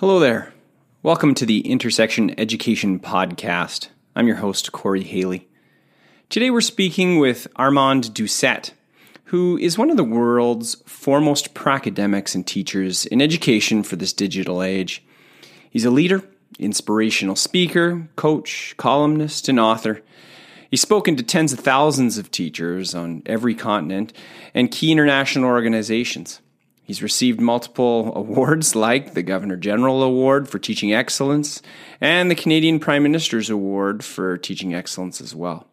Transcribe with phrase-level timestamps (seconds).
[0.00, 0.54] Hello there.
[1.02, 3.90] Welcome to the Intersection Education Podcast.
[4.16, 5.46] I'm your host, Corey Haley.
[6.30, 8.70] Today we're speaking with Armand Doucette,
[9.24, 14.62] who is one of the world's foremost academics and teachers in education for this digital
[14.62, 15.04] age.
[15.68, 16.22] He's a leader,
[16.58, 20.00] inspirational speaker, coach, columnist, and author.
[20.70, 24.14] He's spoken to tens of thousands of teachers on every continent
[24.54, 26.40] and key international organizations.
[26.90, 31.62] He's received multiple awards like the Governor General Award for Teaching Excellence
[32.00, 35.68] and the Canadian Prime Minister's Award for Teaching Excellence as well.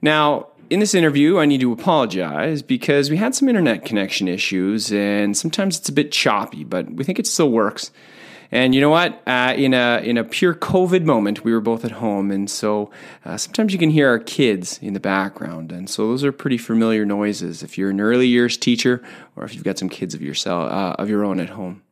[0.00, 4.90] Now, in this interview, I need to apologize because we had some internet connection issues
[4.90, 7.90] and sometimes it's a bit choppy, but we think it still works.
[8.52, 9.22] And you know what?
[9.26, 12.90] Uh, in a in a pure COVID moment, we were both at home, and so
[13.24, 16.58] uh, sometimes you can hear our kids in the background, and so those are pretty
[16.58, 19.02] familiar noises if you're an early years teacher
[19.36, 21.82] or if you've got some kids of yourself uh, of your own at home.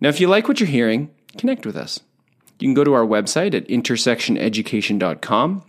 [0.00, 2.00] Now, if you like what you're hearing, connect with us.
[2.58, 5.62] You can go to our website at intersectioneducation.com.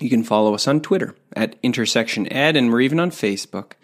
[0.00, 3.74] You can follow us on Twitter at intersectioned, and we're even on Facebook.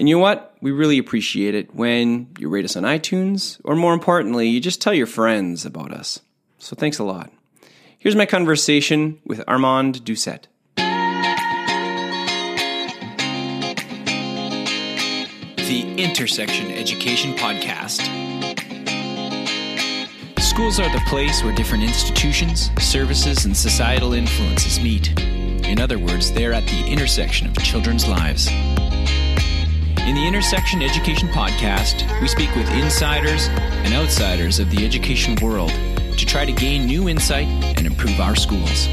[0.00, 0.56] And you know what?
[0.62, 4.80] We really appreciate it when you rate us on iTunes, or more importantly, you just
[4.80, 6.20] tell your friends about us.
[6.58, 7.30] So thanks a lot.
[7.98, 10.44] Here's my conversation with Armand Doucette.
[15.56, 18.00] The Intersection Education Podcast.
[20.40, 25.12] Schools are the place where different institutions, services, and societal influences meet.
[25.20, 28.48] In other words, they're at the intersection of children's lives.
[30.06, 35.70] In the Intersection Education Podcast, we speak with insiders and outsiders of the education world
[35.70, 38.88] to try to gain new insight and improve our schools.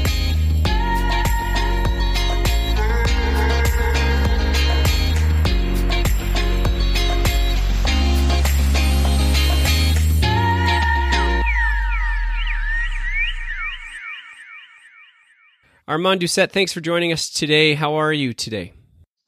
[15.88, 17.74] Armand Doucette, thanks for joining us today.
[17.74, 18.74] How are you today?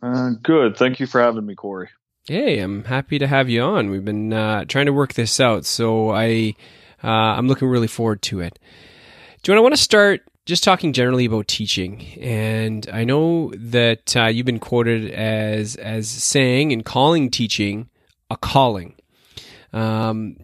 [0.03, 0.77] Uh, good.
[0.77, 1.89] Thank you for having me, Corey.
[2.27, 3.91] Hey, I'm happy to have you on.
[3.91, 6.55] We've been uh, trying to work this out, so I
[7.03, 8.59] uh, I'm looking really forward to it.
[9.43, 12.07] Do you want to want to start just talking generally about teaching?
[12.21, 17.89] And I know that uh, you've been quoted as as saying and calling teaching
[18.31, 18.95] a calling.
[19.73, 20.37] Um,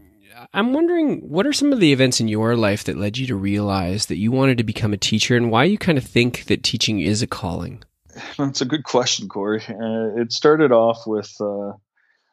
[0.53, 3.37] I'm wondering what are some of the events in your life that led you to
[3.37, 6.63] realize that you wanted to become a teacher, and why you kind of think that
[6.63, 7.83] teaching is a calling.
[8.39, 9.63] That's a good question, Corey.
[9.69, 11.73] Uh, it started off with uh,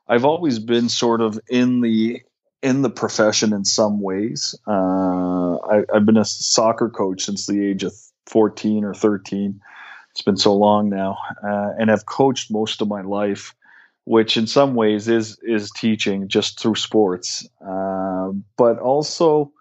[0.08, 2.22] I've always been sort of in the
[2.62, 4.56] in the profession in some ways.
[4.68, 7.94] Uh, I, have been a soccer coach since the age of
[8.28, 9.60] 14 or 13.
[10.12, 13.56] It's been so long now, uh, and I've coached most of my life,
[14.06, 17.48] which in some ways is is teaching just through sports.
[17.66, 19.52] Uh, but also,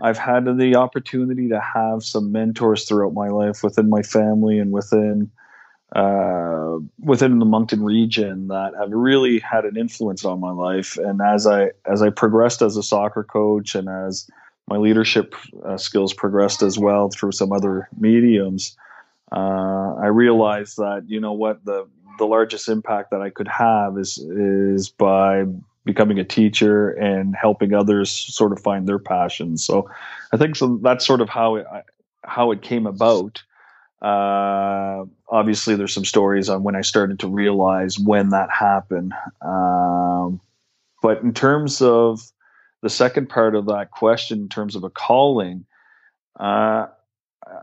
[0.00, 4.72] I've had the opportunity to have some mentors throughout my life within my family and
[4.72, 5.30] within
[5.94, 10.96] uh, within the Moncton region that have really had an influence on my life.
[10.96, 14.28] And as I as I progressed as a soccer coach and as
[14.68, 15.34] my leadership
[15.64, 18.76] uh, skills progressed as well through some other mediums,
[19.32, 23.98] uh, I realized that you know what the the largest impact that I could have
[23.98, 25.44] is is by
[25.84, 29.64] becoming a teacher and helping others sort of find their passions.
[29.64, 29.90] So
[30.32, 31.66] I think so that's sort of how it
[32.24, 33.42] how it came about.
[34.02, 39.12] Uh, obviously, there's some stories on when I started to realize when that happened.
[39.42, 40.40] Um,
[41.02, 42.20] but in terms of
[42.82, 45.66] the second part of that question, in terms of a calling,
[46.38, 46.86] uh,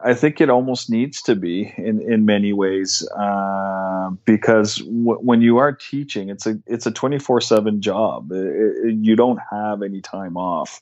[0.03, 5.41] I think it almost needs to be in, in many ways uh, because w- when
[5.41, 8.31] you are teaching, it's a it's a twenty four seven job.
[8.31, 10.81] It, it, you don't have any time off.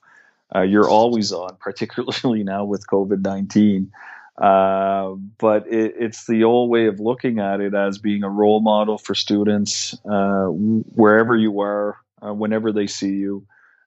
[0.55, 3.91] Uh, you're always on, particularly now with COVID nineteen.
[4.38, 8.59] Uh, but it, it's the old way of looking at it as being a role
[8.59, 13.46] model for students uh, wherever you are, uh, whenever they see you.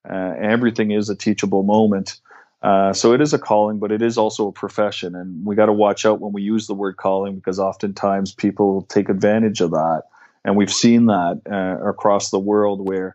[0.08, 2.18] Uh, everything is a teachable moment.
[2.62, 5.66] Uh, so it is a calling, but it is also a profession, and we got
[5.66, 9.70] to watch out when we use the word calling because oftentimes people take advantage of
[9.70, 10.02] that,
[10.44, 11.40] and we've seen that
[11.86, 13.14] across the world where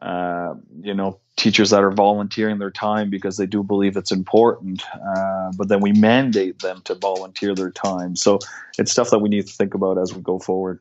[0.00, 4.82] uh, you know, teachers that are volunteering their time because they do believe it's important,
[4.94, 8.16] uh, but then we mandate them to volunteer their time.
[8.16, 8.38] So
[8.78, 10.80] it's stuff that we need to think about as we go forward.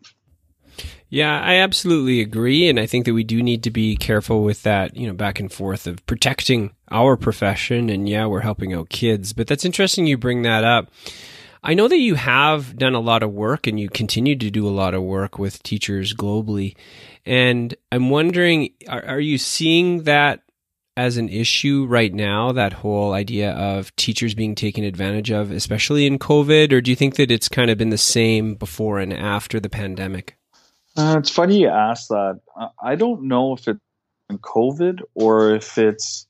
[1.09, 2.69] Yeah, I absolutely agree.
[2.69, 5.39] And I think that we do need to be careful with that, you know, back
[5.39, 7.89] and forth of protecting our profession.
[7.89, 9.33] And yeah, we're helping out kids.
[9.33, 10.91] But that's interesting you bring that up.
[11.63, 14.67] I know that you have done a lot of work and you continue to do
[14.67, 16.75] a lot of work with teachers globally.
[17.25, 20.41] And I'm wondering, are, are you seeing that
[20.95, 26.05] as an issue right now, that whole idea of teachers being taken advantage of, especially
[26.05, 26.71] in COVID?
[26.71, 29.69] Or do you think that it's kind of been the same before and after the
[29.69, 30.37] pandemic?
[30.97, 32.39] Uh, it's funny you ask that.
[32.81, 33.79] I don't know if it's
[34.31, 36.27] COVID or if it's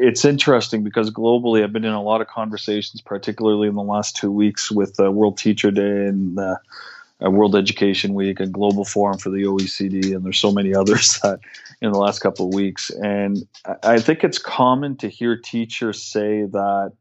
[0.00, 4.16] it's interesting because globally I've been in a lot of conversations, particularly in the last
[4.16, 6.56] two weeks with uh, World Teacher Day and uh,
[7.20, 11.40] World Education Week and Global Forum for the OECD, and there's so many others that
[11.80, 12.90] in the last couple of weeks.
[12.90, 13.46] And
[13.82, 16.92] I think it's common to hear teachers say that,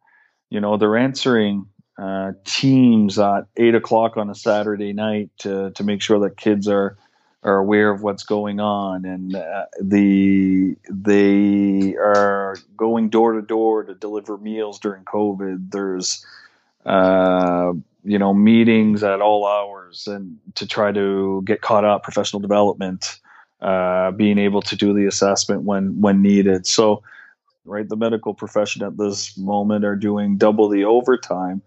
[0.49, 1.65] you know, they're answering
[1.97, 6.67] uh, teams at eight o'clock on a Saturday night to, to make sure that kids
[6.67, 6.97] are
[7.47, 13.83] are aware of what's going on, and uh, the they are going door to door
[13.83, 15.71] to deliver meals during COVID.
[15.71, 16.25] There's
[16.85, 17.73] uh,
[18.07, 23.19] you know meetings at all hours and to try to get caught up professional development
[23.61, 27.03] uh, being able to do the assessment when when needed so
[27.65, 31.61] right the medical profession at this moment are doing double the overtime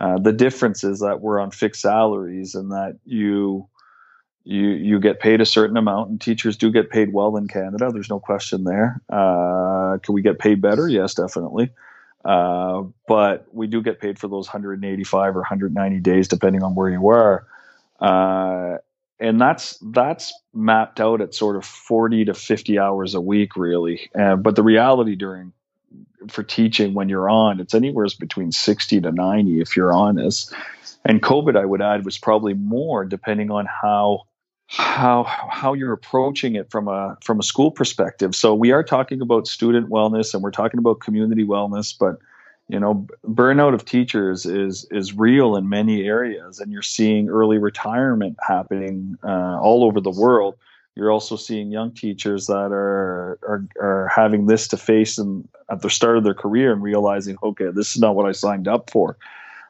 [0.00, 3.68] uh, the difference is that we're on fixed salaries and that you
[4.44, 7.90] you you get paid a certain amount and teachers do get paid well in canada
[7.92, 11.70] there's no question there uh, can we get paid better yes definitely
[12.24, 16.88] uh, but we do get paid for those 185 or 190 days, depending on where
[16.88, 17.46] you are.
[18.00, 18.78] Uh,
[19.20, 24.10] and that's that's mapped out at sort of 40 to 50 hours a week, really.
[24.18, 25.52] Uh, but the reality during
[26.28, 30.52] for teaching when you're on, it's anywhere between 60 to 90 if you're honest.
[31.04, 34.22] And COVID, I would add, was probably more depending on how
[34.66, 38.34] how how you're approaching it from a from a school perspective.
[38.34, 42.18] So we are talking about student wellness and we're talking about community wellness, but
[42.68, 47.58] you know burnout of teachers is is real in many areas and you're seeing early
[47.58, 50.56] retirement happening uh, all over the world.
[50.96, 55.82] You're also seeing young teachers that are, are are having this to face and at
[55.82, 58.88] the start of their career and realizing okay this is not what i signed up
[58.88, 59.18] for.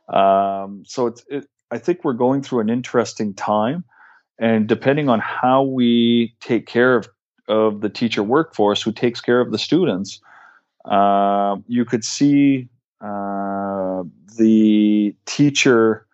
[0.08, 3.82] Um, so it's it, i think we're going through an interesting time
[4.38, 7.08] and depending on how we take care of,
[7.48, 10.20] of the teacher workforce who takes care of the students,
[10.84, 12.68] uh, you could see
[13.00, 14.02] uh,
[14.36, 16.06] the teacher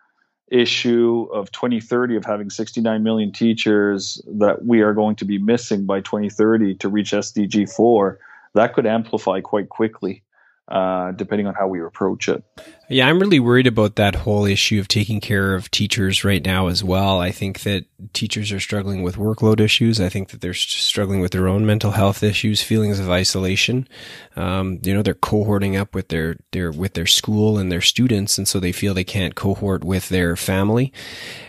[0.51, 5.87] issue of 2030 of having 69 million teachers that we are going to be missing
[5.87, 8.19] by 2030 to reach SDG 4,
[8.55, 10.23] that could amplify quite quickly
[10.71, 12.45] uh, depending on how we approach it.
[12.89, 16.69] Yeah, I'm really worried about that whole issue of taking care of teachers right now
[16.69, 17.21] as well.
[17.21, 20.01] I think that teachers are struggling with workload issues.
[20.01, 23.89] I think that they're struggling with their own mental health issues, feelings of isolation.
[24.35, 28.39] Um, you know, they're cohorting up with their, their, with their school and their students.
[28.39, 30.93] And so they feel they can't cohort with their family.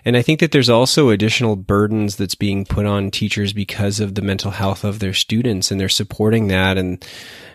[0.05, 4.13] And I think that there's also additional burdens that's being put on teachers because of
[4.13, 6.77] the mental health of their students and they're supporting that.
[6.77, 7.03] And,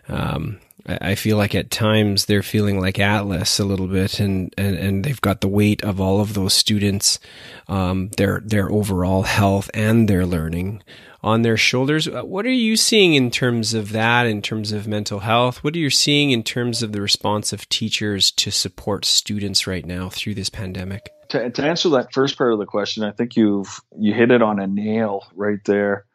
[0.08, 4.76] um, I feel like at times they're feeling like Atlas a little bit, and, and,
[4.76, 7.18] and they've got the weight of all of those students,
[7.66, 10.82] um, their their overall health and their learning
[11.24, 12.06] on their shoulders.
[12.06, 14.26] Uh, what are you seeing in terms of that?
[14.26, 17.68] In terms of mental health, what are you seeing in terms of the response of
[17.68, 21.10] teachers to support students right now through this pandemic?
[21.30, 24.40] To, to answer that first part of the question, I think you've you hit it
[24.40, 26.06] on a nail right there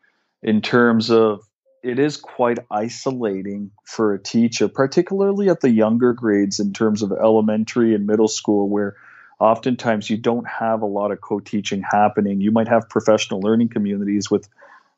[0.42, 1.42] in terms of
[1.84, 7.12] it is quite isolating for a teacher, particularly at the younger grades in terms of
[7.12, 8.96] elementary and middle school, where
[9.40, 12.40] oftentimes you don't have a lot of co-teaching happening.
[12.42, 14.48] You might have professional learning communities with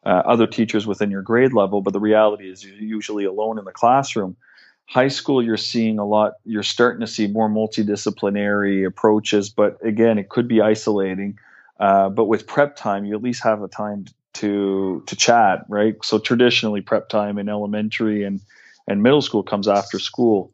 [0.06, 3.64] uh, other teachers within your grade level, but the reality is you're usually alone in
[3.64, 4.36] the classroom.
[4.86, 6.34] High school, you're seeing a lot.
[6.44, 11.40] You're starting to see more multidisciplinary approaches, but again, it could be isolating.
[11.80, 15.96] Uh, but with prep time, you at least have a time to to chat, right?
[16.04, 18.42] So traditionally, prep time in elementary and
[18.88, 20.52] and middle school comes after school.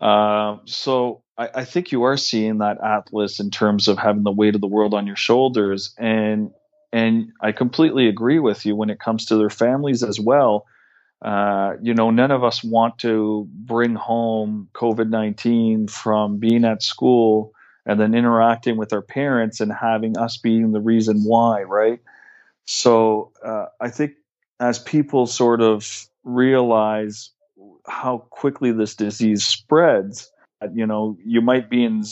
[0.00, 4.32] Uh, so I, I, think you are seeing that atlas in terms of having the
[4.32, 6.50] weight of the world on your shoulders, and
[6.92, 10.66] and I completely agree with you when it comes to their families as well.
[11.22, 16.82] Uh, you know, none of us want to bring home COVID nineteen from being at
[16.82, 17.52] school
[17.86, 22.00] and then interacting with our parents and having us being the reason why, right?
[22.64, 24.12] So uh, I think
[24.60, 27.30] as people sort of realize
[27.86, 30.30] how quickly this disease spreads,
[30.72, 32.04] you know, you might be in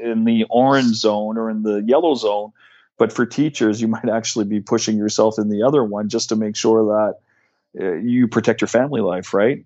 [0.00, 2.52] in the orange zone or in the yellow zone,
[2.96, 6.36] but for teachers, you might actually be pushing yourself in the other one just to
[6.36, 6.84] make sure
[7.76, 9.64] that uh, you protect your family life, right?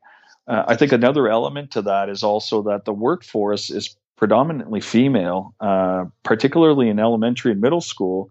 [0.48, 5.54] Uh, I think another element to that is also that the workforce is predominantly female,
[5.60, 8.30] uh, particularly in elementary and middle school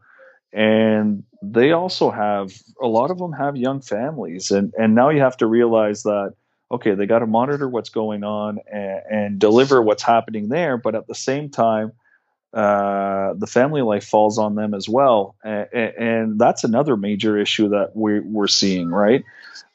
[0.53, 4.51] and they also have a lot of them have young families.
[4.51, 6.33] And and now you have to realize that
[6.71, 10.95] okay, they got to monitor what's going on and, and, deliver what's happening there, but
[10.95, 11.91] at the same time,
[12.53, 17.69] uh, the family life falls on them as well, and, and that's another major issue
[17.69, 19.23] that we're we're seeing, right?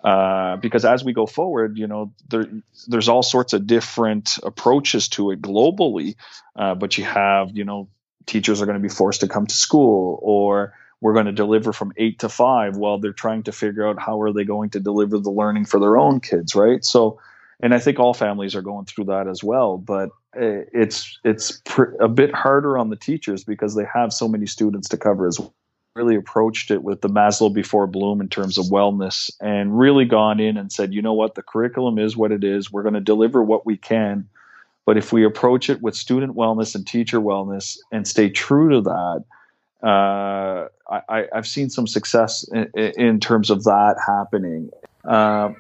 [0.04, 2.47] Uh, because as we go forward, you know, there,
[2.87, 6.16] there's all sorts of different approaches to it globally,
[6.54, 7.88] uh, but you have, you know,
[8.26, 11.73] teachers are going to be forced to come to school or we're going to deliver
[11.73, 14.80] from eight to five while they're trying to figure out how are they going to
[14.80, 17.21] deliver the learning for their own kids right so
[17.61, 21.95] and i think all families are going through that as well but it's it's pr-
[22.00, 25.38] a bit harder on the teachers because they have so many students to cover as
[25.38, 25.54] well
[25.97, 30.38] really approached it with the Maslow before Bloom in terms of wellness and really gone
[30.38, 32.71] in and said, you know what, the curriculum is what it is.
[32.71, 34.28] We're going to deliver what we can.
[34.87, 38.81] But if we approach it with student wellness and teacher wellness and stay true to
[38.83, 39.25] that,
[39.83, 44.71] uh, I, have seen some success in, in, terms of that happening.
[45.05, 45.50] Uh,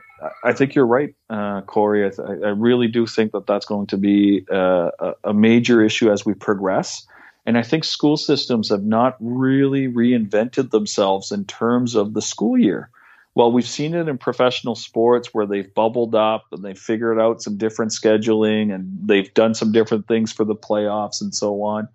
[0.42, 2.06] I think you're right, uh, Corey.
[2.06, 5.84] I, th- I, really do think that that's going to be uh, a, a, major
[5.84, 7.06] issue as we progress.
[7.44, 12.58] And I think school systems have not really reinvented themselves in terms of the school
[12.58, 12.90] year.
[13.36, 17.42] Well, we've seen it in professional sports where they've bubbled up and they've figured out
[17.42, 21.86] some different scheduling and they've done some different things for the playoffs and so on.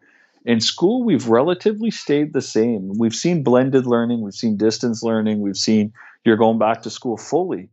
[0.45, 2.91] In school we've relatively stayed the same.
[2.99, 4.21] We've seen blended learning.
[4.21, 5.41] We've seen distance learning.
[5.41, 5.93] We've seen
[6.25, 7.69] you're going back to school fully.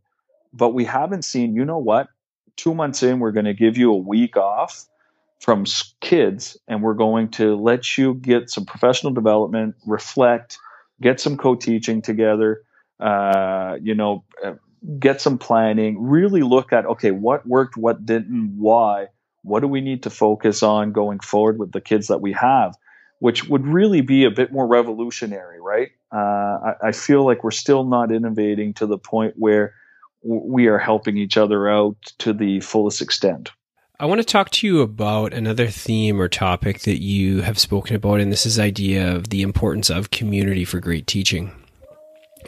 [0.51, 2.07] But we haven't seen you know what?
[2.55, 4.83] Two months in we're going to give you a week off
[5.39, 5.65] from
[6.01, 10.57] kids and we're going to let you get some professional development reflect
[11.01, 12.63] get some co-teaching together
[12.99, 14.53] uh, you know uh,
[14.99, 19.07] get some planning really look at okay what worked what didn't why
[19.43, 22.75] what do we need to focus on going forward with the kids that we have?
[23.19, 25.89] Which would really be a bit more revolutionary, right?
[26.11, 29.75] Uh, I, I, feel like we're still not innovating to the point where
[30.23, 33.51] we are helping each other out to the fullest extent.
[33.99, 37.95] I want to talk to you about another theme or topic that you have spoken
[37.95, 41.51] about, and this is idea of the importance of community for great teaching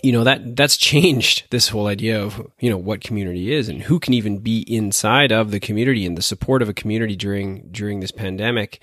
[0.04, 3.82] you know that that's changed this whole idea of you know what community is and
[3.84, 7.68] who can even be inside of the community and the support of a community during
[7.72, 8.82] during this pandemic.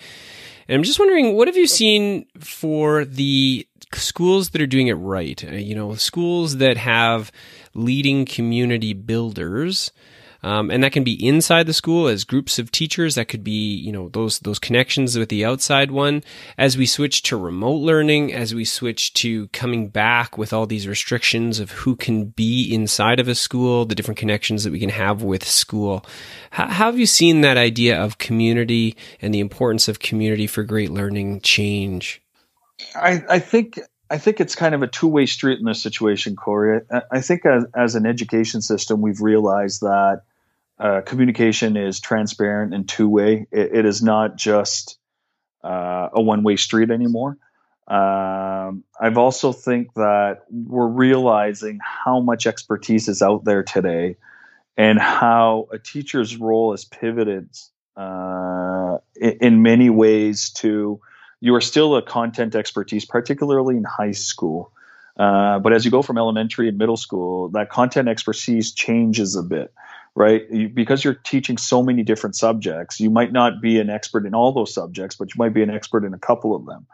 [0.68, 4.94] And i'm just wondering what have you seen for the schools that are doing it
[4.94, 5.42] right?
[5.44, 7.32] Uh, you know schools that have
[7.74, 9.90] leading community builders
[10.42, 13.16] um, and that can be inside the school as groups of teachers.
[13.16, 16.22] That could be, you know, those those connections with the outside one.
[16.56, 20.86] As we switch to remote learning, as we switch to coming back with all these
[20.86, 24.90] restrictions of who can be inside of a school, the different connections that we can
[24.90, 26.04] have with school.
[26.50, 30.62] How, how have you seen that idea of community and the importance of community for
[30.62, 32.22] great learning change?
[32.94, 33.80] I, I think
[34.10, 36.80] I think it's kind of a two way street in this situation, Corey.
[36.90, 40.22] I, I think as, as, an education system, we've realized that
[40.78, 43.46] uh, communication is transparent and two way.
[43.50, 44.98] It, it is not just
[45.62, 47.36] uh, a one way street anymore.
[47.86, 54.16] Um, I've also think that we're realizing how much expertise is out there today,
[54.76, 57.48] and how a teacher's role has pivoted
[57.96, 61.00] uh, in, in, many ways to
[61.40, 64.72] you are still a content expertise, particularly in high school.
[65.16, 69.42] Uh, but as you go from elementary and middle school, that content expertise changes a
[69.42, 69.72] bit
[70.18, 70.50] right?
[70.50, 74.34] You, because you're teaching so many different subjects, you might not be an expert in
[74.34, 76.86] all those subjects, but you might be an expert in a couple of them.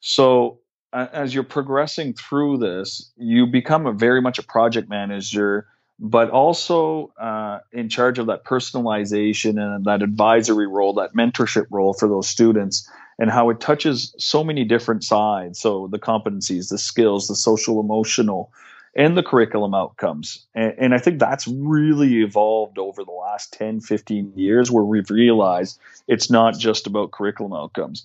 [0.00, 0.58] So
[0.94, 5.66] uh, as you're progressing through this, you become a very much a project manager,
[6.04, 11.94] but also uh, in charge of that personalization and that advisory role, that mentorship role
[11.94, 12.90] for those students,
[13.20, 15.60] and how it touches so many different sides.
[15.60, 18.50] So the competencies, the skills, the social emotional,
[18.96, 20.44] and the curriculum outcomes.
[20.56, 25.08] And, and, I think that's really evolved over the last 10, 15 years where we've
[25.08, 25.78] realized
[26.08, 28.04] it's not just about curriculum outcomes.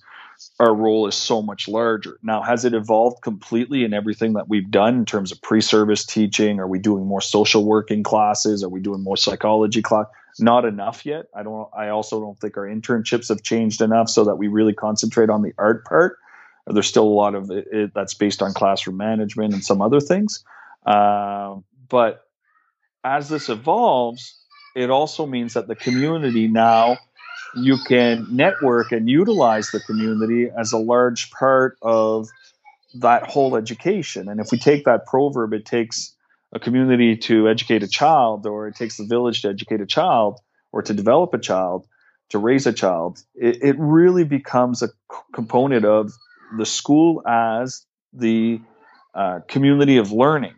[0.59, 2.19] Our role is so much larger.
[2.23, 6.05] Now, has it evolved completely in everything that we've done in terms of pre service
[6.05, 6.59] teaching?
[6.59, 8.63] Are we doing more social working classes?
[8.63, 10.07] Are we doing more psychology class?
[10.39, 11.25] Not enough yet.
[11.35, 11.67] I don't.
[11.75, 15.41] I also don't think our internships have changed enough so that we really concentrate on
[15.41, 16.17] the art part.
[16.67, 19.99] There's still a lot of it, it that's based on classroom management and some other
[19.99, 20.43] things.
[20.85, 21.55] Uh,
[21.89, 22.27] but
[23.03, 24.37] as this evolves,
[24.75, 26.97] it also means that the community now
[27.57, 32.27] you can network and utilize the community as a large part of
[32.95, 34.29] that whole education.
[34.29, 36.15] And if we take that proverb, it takes
[36.53, 40.39] a community to educate a child, or it takes the village to educate a child,
[40.71, 41.85] or to develop a child,
[42.29, 43.19] to raise a child.
[43.35, 44.89] It, it really becomes a
[45.33, 46.13] component of
[46.57, 48.61] the school as the
[49.13, 50.55] uh, community of learning.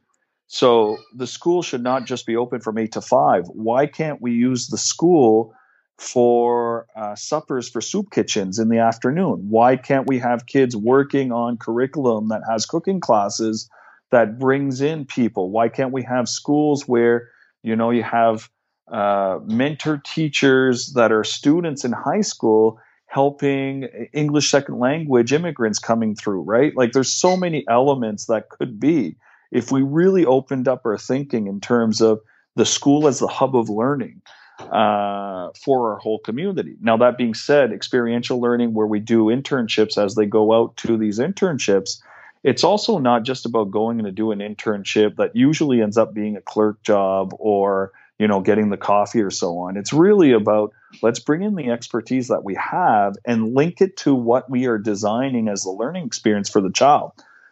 [0.48, 3.46] So the school should not just be open from eight to five.
[3.48, 5.53] Why can't we use the school
[6.00, 9.48] for uh, suppers for soup kitchens in the afternoon?
[9.50, 13.70] Why can't we have kids working on curriculum that has cooking classes
[14.12, 15.51] that brings in people?
[15.51, 17.29] Why can't we have schools where
[17.63, 18.50] you know you have
[18.89, 26.15] uh, mentor teachers that are students in high school helping English second language immigrants coming
[26.15, 26.75] through, right?
[26.77, 29.18] Like there's so many elements that could be
[29.51, 32.22] if we really opened up our thinking in terms of
[32.56, 34.22] the school as the hub of learning
[34.59, 36.75] uh, for our whole community.
[36.81, 40.97] Now, that being said, experiential learning, where we do internships as they go out to
[40.97, 42.01] these internships,
[42.43, 46.37] it's also not just about going to do an internship that usually ends up being
[46.37, 50.73] a clerk job or you know getting the coffee or so on it's really about
[51.01, 54.77] let's bring in the expertise that we have and link it to what we are
[54.77, 57.11] designing as the learning experience for the child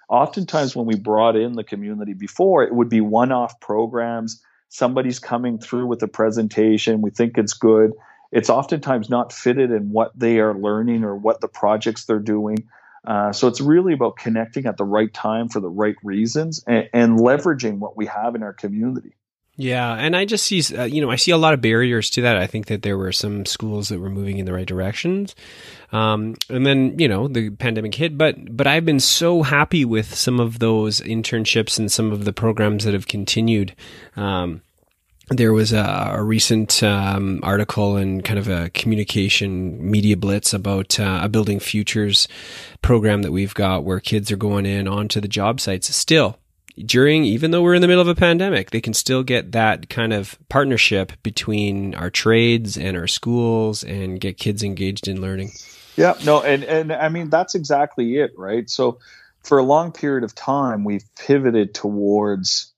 [0.09, 4.41] oftentimes when we brought in the community before, it would be one off programs.
[4.69, 7.01] Somebody's coming through with a presentation.
[7.01, 7.91] We think it's good.
[8.31, 12.67] It's oftentimes not fitted in what they are learning or what the projects they're doing.
[13.05, 16.89] Uh, so it's really about connecting at the right time for the right reasons and,
[16.93, 19.15] and leveraging what we have in our community.
[19.59, 22.21] Yeah, and I just see, uh, you know, I see a lot of barriers to
[22.21, 22.37] that.
[22.37, 25.35] I think that there were some schools that were moving in the right directions,
[25.91, 28.19] um, and then you know the pandemic hit.
[28.19, 32.33] But but I've been so happy with some of those internships and some of the
[32.33, 33.75] programs that have continued.
[34.15, 34.61] Um,
[35.29, 40.99] there was a, a recent um, article in kind of a communication media blitz about
[40.99, 42.27] uh, a building futures
[42.83, 46.37] program that we've got where kids are going in onto the job sites still
[46.85, 49.89] during, even though we're in the middle of a pandemic, they can still get that
[49.89, 55.51] kind of partnership between our trades and our schools and get kids engaged in learning.
[55.95, 58.69] Yeah, no, and, and I mean, that's exactly it, right?
[58.69, 58.99] So
[59.43, 62.71] for a long period of time, we've pivoted towards,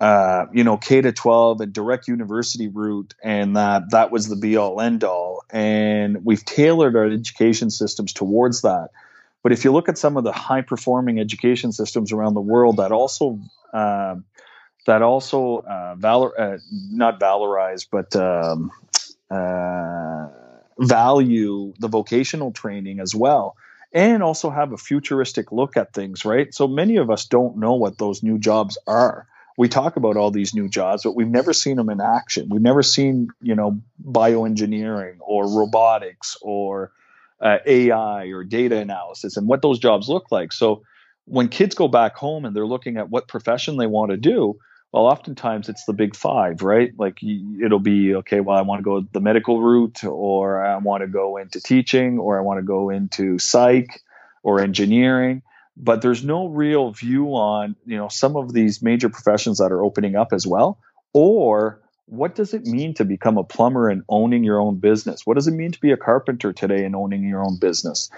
[0.00, 4.36] uh, you know, K to 12 and direct university route, and that that was the
[4.36, 5.44] be all end all.
[5.50, 8.90] And we've tailored our education systems towards that.
[9.44, 12.78] But if you look at some of the high performing education systems around the world
[12.78, 13.38] that also
[13.74, 14.16] uh,
[14.86, 16.58] that also uh, valor uh,
[16.90, 18.72] not valorize but um,
[19.30, 20.28] uh,
[20.78, 23.54] value the vocational training as well
[23.92, 26.54] and also have a futuristic look at things right?
[26.54, 29.28] So many of us don't know what those new jobs are.
[29.58, 32.48] We talk about all these new jobs but we've never seen them in action.
[32.48, 36.92] We've never seen you know bioengineering or robotics or
[37.44, 40.52] uh, AI or data analysis and what those jobs look like.
[40.52, 40.82] So
[41.26, 44.58] when kids go back home and they're looking at what profession they want to do,
[44.92, 46.92] well, oftentimes it's the big five, right?
[46.96, 48.40] Like it'll be okay.
[48.40, 52.18] Well, I want to go the medical route, or I want to go into teaching,
[52.18, 54.02] or I want to go into psych
[54.44, 55.42] or engineering.
[55.76, 59.82] But there's no real view on you know some of these major professions that are
[59.82, 60.78] opening up as well,
[61.12, 65.26] or what does it mean to become a plumber and owning your own business?
[65.26, 68.10] What does it mean to be a carpenter today and owning your own business?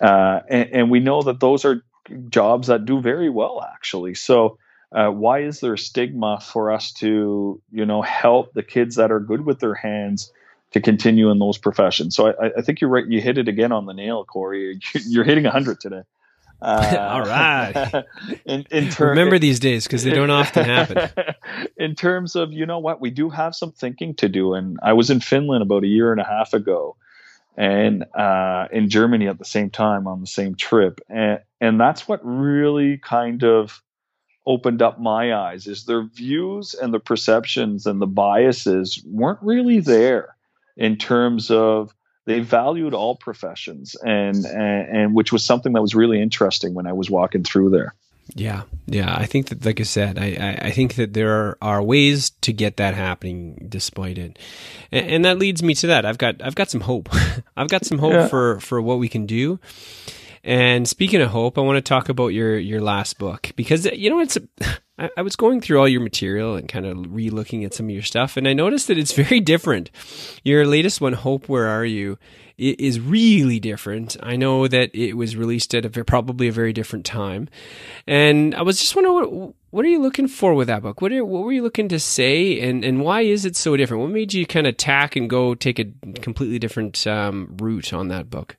[0.00, 1.84] Uh, and, and, we know that those are
[2.28, 4.14] jobs that do very well, actually.
[4.14, 4.58] So,
[4.92, 9.12] uh, why is there a stigma for us to, you know, help the kids that
[9.12, 10.32] are good with their hands
[10.72, 12.16] to continue in those professions?
[12.16, 13.06] So, I, I think you're right.
[13.06, 14.80] You hit it again on the nail, Corey.
[15.06, 16.02] You're hitting 100 today.
[16.60, 18.04] Uh, All right.
[18.44, 21.10] in, in ter- Remember these days because they don't often happen.
[21.76, 24.54] in terms of, you know what, we do have some thinking to do.
[24.54, 26.96] And I was in Finland about a year and a half ago
[27.56, 31.00] and uh, in Germany at the same time on the same trip.
[31.08, 33.82] And, and that's what really kind of
[34.46, 39.80] opened up my eyes is their views and the perceptions and the biases weren't really
[39.80, 40.36] there
[40.76, 41.94] in terms of
[42.26, 46.86] they valued all professions and, and, and which was something that was really interesting when
[46.86, 47.94] I was walking through there.
[48.34, 49.14] Yeah, yeah.
[49.14, 52.30] I think that, like I said, I, I, I think that there are, are, ways
[52.40, 54.38] to get that happening despite it,
[54.90, 56.06] and, and, that leads me to that.
[56.06, 57.10] I've got I've got some hope.
[57.56, 58.28] I've got some hope yeah.
[58.28, 59.60] for for what we can do.
[60.42, 64.08] And speaking of hope, I want to talk about your your last book because you
[64.08, 64.38] know it's.
[64.98, 67.90] I, I was going through all your material and kind of re-looking at some of
[67.90, 69.90] your stuff, and I noticed that it's very different.
[70.42, 72.18] Your latest one, "Hope, Where Are You,"
[72.56, 74.16] is really different.
[74.22, 77.48] I know that it was released at a, probably a very different time,
[78.06, 81.00] and I was just wondering what, what are you looking for with that book?
[81.00, 84.02] What are, what were you looking to say, and and why is it so different?
[84.02, 85.86] What made you kind of tack and go take a
[86.20, 88.56] completely different um, route on that book?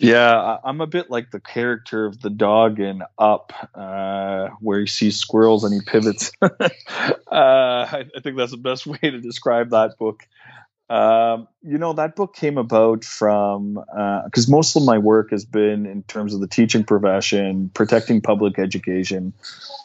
[0.00, 4.86] Yeah, I'm a bit like the character of the dog in Up, uh, where he
[4.86, 6.32] sees squirrels and he pivots.
[6.42, 6.48] uh,
[7.30, 10.26] I, think that's the best way to describe that book.
[10.88, 13.74] Um, you know, that book came about from
[14.24, 18.22] because uh, most of my work has been in terms of the teaching profession, protecting
[18.22, 19.34] public education,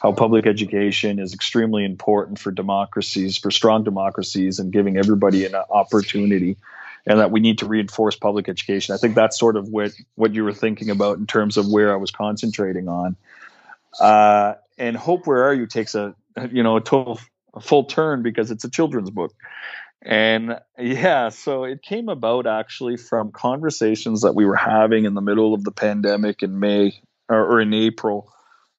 [0.01, 5.55] how public education is extremely important for democracies, for strong democracies, and giving everybody an
[5.55, 6.55] opportunity,
[7.05, 8.95] and that we need to reinforce public education.
[8.95, 11.93] I think that's sort of what what you were thinking about in terms of where
[11.93, 13.15] I was concentrating on.
[13.99, 16.15] Uh, and Hope, Where Are You takes a
[16.51, 17.19] you know a total
[17.53, 19.33] a full turn because it's a children's book.
[20.01, 25.21] And yeah, so it came about actually from conversations that we were having in the
[25.21, 28.31] middle of the pandemic in May or, or in April.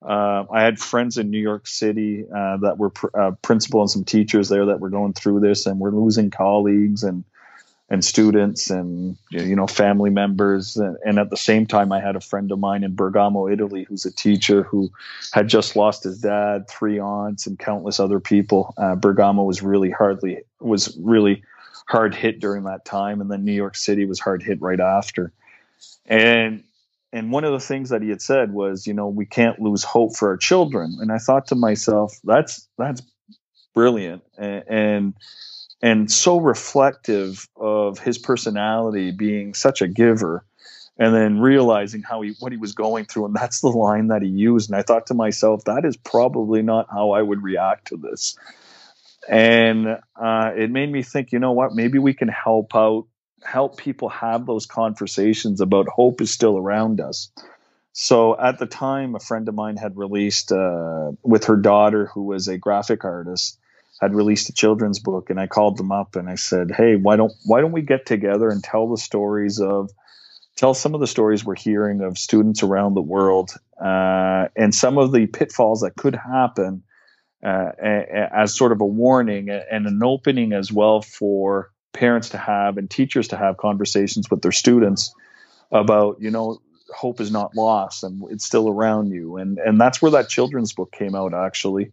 [0.03, 3.91] Uh, I had friends in New York City uh, that were pr- uh, principal and
[3.91, 7.25] some teachers there that were going through this, and we're losing colleagues and
[7.89, 10.77] and students and you know family members.
[10.77, 14.05] And, at the same time i had a friend of mine in bergamo italy who's
[14.05, 14.91] a teacher who
[15.33, 18.75] had just lost his dad three aunts and countless other people.
[18.77, 21.43] Uh, bergamo was really hardly was really
[21.89, 23.21] hard hit during that time.
[23.21, 25.33] And then new york city was hard hit right after.
[26.07, 26.65] And
[27.13, 29.85] and one of the things that he had said was you know we can't lose
[29.85, 30.99] hope for our children.
[31.01, 33.03] And i thought to myself that's that's
[33.75, 34.23] brilliant.
[34.37, 35.15] And, and
[35.83, 40.45] and so reflective of his personality being such a giver
[40.99, 43.27] and then realizing how he what he was going through.
[43.27, 44.71] And that's the line that he used.
[44.71, 48.37] And i thought to myself that is probably not how i would react to this.
[49.29, 51.75] And uh, it made me think you know what?
[51.75, 53.07] Maybe we can help out
[53.45, 57.31] help people have those conversations about hope is still around us.
[57.93, 62.23] So at the time a friend of mine had released uh, with her daughter who
[62.23, 63.59] was a graphic artist
[64.01, 67.17] had released a children's book and I called them up and I said, "Hey, why
[67.17, 69.91] don't why don't we get together and tell the stories of
[70.57, 74.99] tell some of the stories we're hearing of students around the world uh, and some
[74.99, 76.83] of the pitfalls that could happen
[77.45, 82.79] uh, as sort of a warning and an opening as well for parents to have
[82.79, 85.15] and teachers to have conversations with their students
[85.73, 86.61] about you know
[86.95, 89.37] hope is not lost and it's still around you.
[89.37, 91.93] And and that's where that children's book came out actually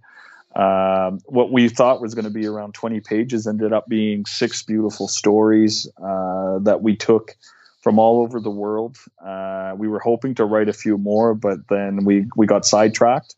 [0.55, 4.63] um, what we thought was going to be around 20 pages ended up being six
[4.63, 7.35] beautiful stories uh, that we took
[7.81, 8.97] from all over the world.
[9.23, 13.35] Uh, we were hoping to write a few more, but then we, we got sidetracked.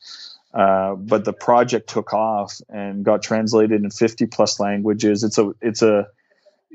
[0.53, 5.23] Uh, but the project took off and got translated in 50 plus languages.
[5.23, 6.07] It's a it's a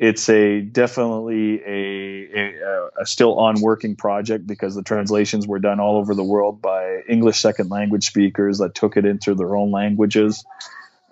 [0.00, 5.78] it's a definitely a, a, a, still on working project because the translations were done
[5.78, 9.70] all over the world by English second language speakers that took it into their own
[9.70, 10.42] languages.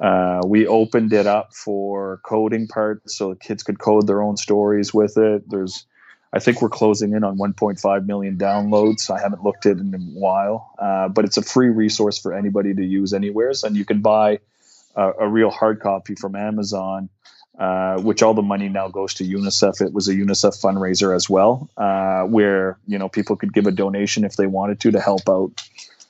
[0.01, 4.95] Uh, we opened it up for coding parts so kids could code their own stories
[4.95, 5.43] with it.
[5.51, 5.85] There's,
[6.33, 9.11] I think we're closing in on 1.5 million downloads.
[9.11, 12.33] I haven't looked at it in a while, uh, but it's a free resource for
[12.33, 14.39] anybody to use anywheres, and you can buy
[14.97, 17.11] a, a real hard copy from Amazon
[17.59, 19.81] uh, which all the money now goes to UNICEF.
[19.85, 23.73] It was a UNICEF fundraiser as well, uh, where you know people could give a
[23.73, 25.61] donation if they wanted to to help out.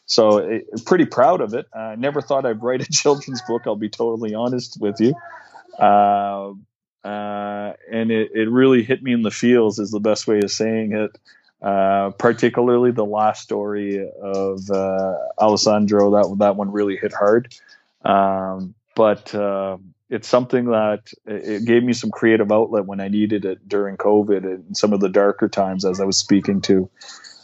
[0.04, 1.66] So it, pretty proud of it.
[1.72, 3.62] I uh, never thought I'd write a children's book.
[3.66, 5.14] I'll be totally honest with you.
[5.78, 6.52] Uh,
[7.02, 10.50] uh, and it, it really hit me in the feels is the best way of
[10.50, 11.18] saying it.
[12.18, 14.70] particularly the last story of
[15.40, 17.54] Alessandro, that that one really hit hard.
[18.04, 19.34] Um, but
[20.10, 24.44] it's something that it gave me some creative outlet when I needed it during COVID
[24.44, 26.88] and some of the darker times as I was speaking to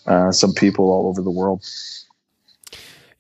[0.07, 1.64] uh, some people all over the world.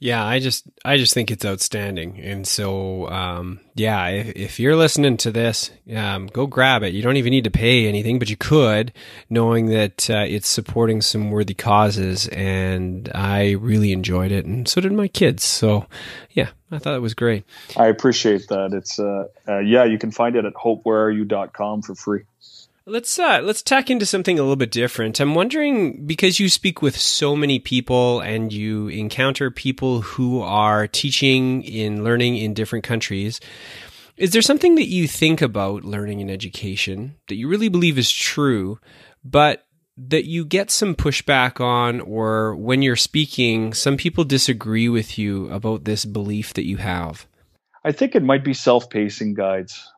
[0.04, 4.76] Yeah, I just I just think it's outstanding, and so um, yeah, if, if, you're
[4.76, 6.92] listening to this, um, go grab it.
[6.92, 8.92] You don't even need to pay anything, but you could,
[9.30, 12.28] knowing that uh, it's supporting some worthy causes.
[12.28, 15.42] And I really enjoyed it, and so did my kids.
[15.42, 15.86] So
[16.32, 17.44] yeah, I thought it was great.
[17.74, 18.74] I appreciate that.
[18.74, 22.24] It's uh, uh yeah, you can find it at hopewhereareyou.com for free.
[22.86, 25.18] Let's uh, let's tack into something a little bit different.
[25.18, 30.86] I'm wondering because you speak with so many people and you encounter people who are
[30.86, 33.40] teaching in learning in different countries.
[34.18, 38.12] Is there something that you think about learning and education that you really believe is
[38.12, 38.78] true,
[39.24, 39.64] but
[39.96, 45.50] that you get some pushback on, or when you're speaking, some people disagree with you
[45.50, 47.26] about this belief that you have?
[47.82, 49.90] I think it might be self pacing guides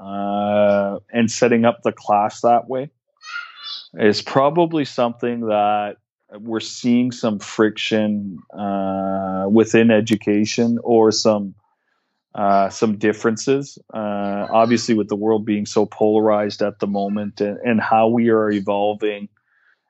[0.00, 2.90] uh, and setting up the class that way
[3.94, 5.96] is probably something that
[6.40, 11.54] we're seeing some friction uh, within education or some
[12.34, 13.78] uh, some differences.
[13.94, 18.28] Uh, obviously, with the world being so polarized at the moment, and, and how we
[18.28, 19.28] are evolving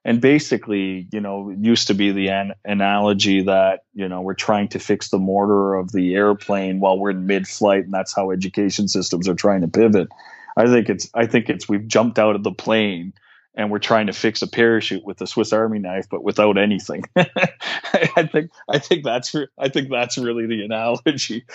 [0.07, 4.69] and basically, you know, used to be the an- analogy that you know we're trying
[4.69, 8.87] to fix the mortar of the airplane while we're in mid-flight, and that's how education
[8.87, 10.09] systems are trying to pivot.
[10.57, 13.15] I think it's I think it's we've jumped out of the plane
[13.57, 17.03] and we're trying to fix a parachute with a Swiss Army knife, but without anything.
[17.17, 21.47] I think I think that's I think that's really the analogy,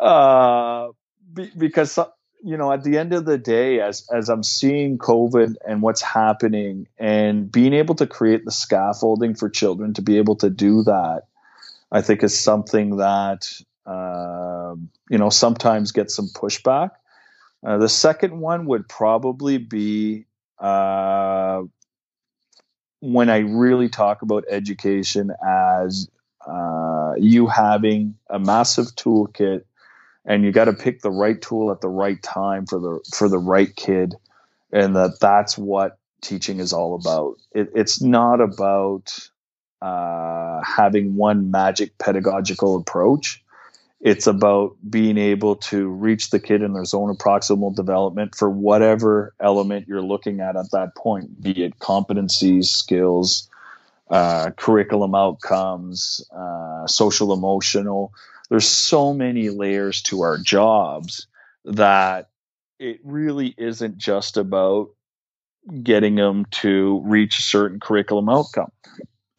[0.00, 0.88] uh,
[1.34, 1.98] be, because
[2.42, 6.02] you know at the end of the day, as as I'm seeing COVID and what's
[6.02, 10.82] happening, and being able to create the scaffolding for children to be able to do
[10.84, 11.22] that,
[11.90, 13.50] I think is something that
[13.86, 14.74] uh,
[15.10, 16.90] you know sometimes gets some pushback.
[17.66, 20.26] Uh, the second one would probably be
[20.58, 21.62] uh,
[23.00, 26.08] when I really talk about education as
[26.46, 29.64] uh, you having a massive toolkit
[30.24, 33.28] and you got to pick the right tool at the right time for the for
[33.28, 34.14] the right kid.
[34.72, 37.36] And that that's what teaching is all about.
[37.52, 39.12] It, it's not about
[39.80, 43.42] uh, having one magic pedagogical approach.
[44.00, 48.48] It's about being able to reach the kid in their zone of proximal development for
[48.48, 53.48] whatever element you're looking at at that point, be it competencies, skills,
[54.08, 58.12] uh, curriculum outcomes, uh, social emotional.
[58.48, 61.26] There's so many layers to our jobs
[61.64, 62.30] that
[62.78, 64.90] it really isn't just about
[65.82, 68.72] getting them to reach a certain curriculum outcome.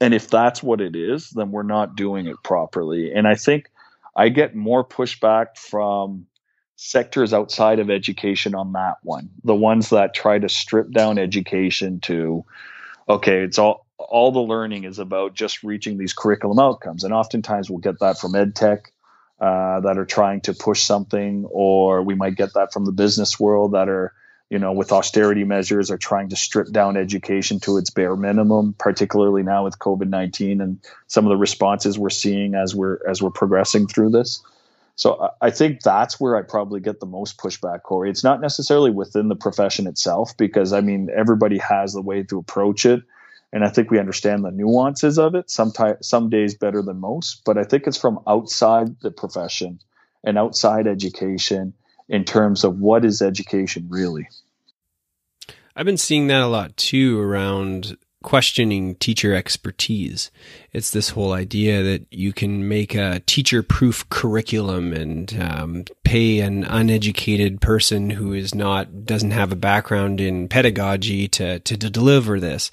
[0.01, 3.13] And if that's what it is, then we're not doing it properly.
[3.13, 3.69] And I think
[4.15, 6.27] I get more pushback from
[6.75, 9.29] sectors outside of education on that one.
[9.43, 12.45] The ones that try to strip down education to,
[13.09, 17.69] okay, it's all all the learning is about just reaching these curriculum outcomes, and oftentimes
[17.69, 18.93] we'll get that from ed tech.
[19.39, 23.39] Uh, that are trying to push something, or we might get that from the business
[23.39, 24.11] world that are
[24.49, 28.73] you know, with austerity measures are trying to strip down education to its bare minimum,
[28.79, 33.21] particularly now with COVID nineteen and some of the responses we're seeing as we're as
[33.21, 34.41] we're progressing through this.
[34.95, 38.09] So I think that's where I probably get the most pushback, Corey.
[38.09, 42.39] It's not necessarily within the profession itself, because I mean everybody has the way to
[42.39, 43.03] approach it,
[43.51, 45.49] and I think we understand the nuances of it.
[45.49, 49.79] Sometimes some days better than most, but I think it's from outside the profession
[50.23, 51.73] and outside education
[52.07, 54.27] in terms of what is education really.
[55.75, 60.29] I've been seeing that a lot too around questioning teacher expertise.
[60.73, 66.39] It's this whole idea that you can make a teacher proof curriculum and um, pay
[66.41, 71.89] an uneducated person who is not, doesn't have a background in pedagogy to, to, to
[71.89, 72.71] deliver this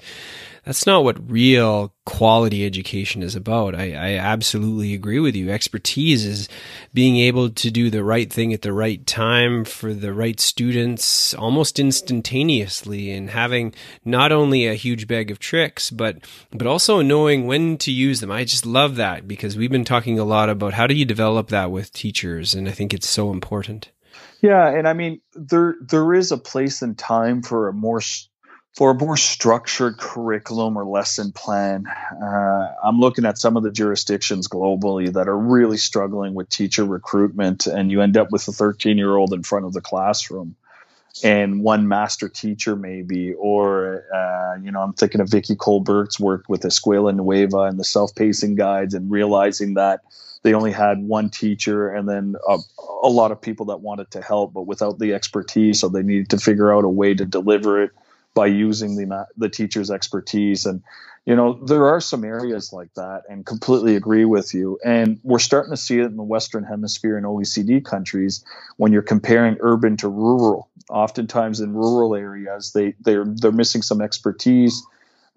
[0.67, 3.73] that's not what real quality education is about.
[3.73, 5.49] I, I, absolutely agree with you.
[5.49, 6.49] Expertise is
[6.93, 11.33] being able to do the right thing at the right time for the right students
[11.35, 16.17] almost instantaneously and having not only a huge bag of tricks, but,
[16.51, 18.29] but also knowing when to use them.
[18.31, 21.47] I just love that because we've been talking a lot about how do you develop
[21.47, 22.53] that with teachers.
[22.53, 23.89] And I think it's so important.
[24.41, 24.67] Yeah.
[24.67, 28.01] And I mean, there, there is a place and time for a more
[28.77, 33.71] for a more structured curriculum or lesson plan, uh, I'm looking at some of the
[33.71, 38.51] jurisdictions globally that are really struggling with teacher recruitment, and you end up with a
[38.51, 40.55] 13 year old in front of the classroom
[41.23, 46.43] and one master teacher maybe or uh, you know i'm thinking of vicky colbert's work
[46.47, 50.01] with escuela nueva and the self-pacing guides and realizing that
[50.43, 52.59] they only had one teacher and then a,
[53.01, 56.29] a lot of people that wanted to help but without the expertise so they needed
[56.29, 57.89] to figure out a way to deliver it
[58.37, 60.67] by using the the teacher's expertise.
[60.67, 60.83] And
[61.25, 64.79] you know there are some areas like that and completely agree with you.
[64.85, 68.45] And we're starting to see it in the western hemisphere and OECD countries
[68.77, 70.69] when you're comparing urban to rural.
[70.89, 74.83] Oftentimes in rural areas they they're they're missing some expertise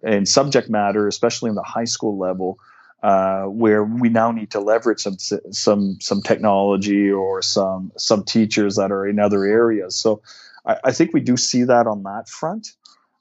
[0.02, 2.58] and subject matter especially in the high school level
[3.02, 8.76] uh, where we now need to leverage some some some technology or some some teachers
[8.76, 9.96] that are in other areas.
[9.96, 10.20] So
[10.66, 12.74] I, I think we do see that on that front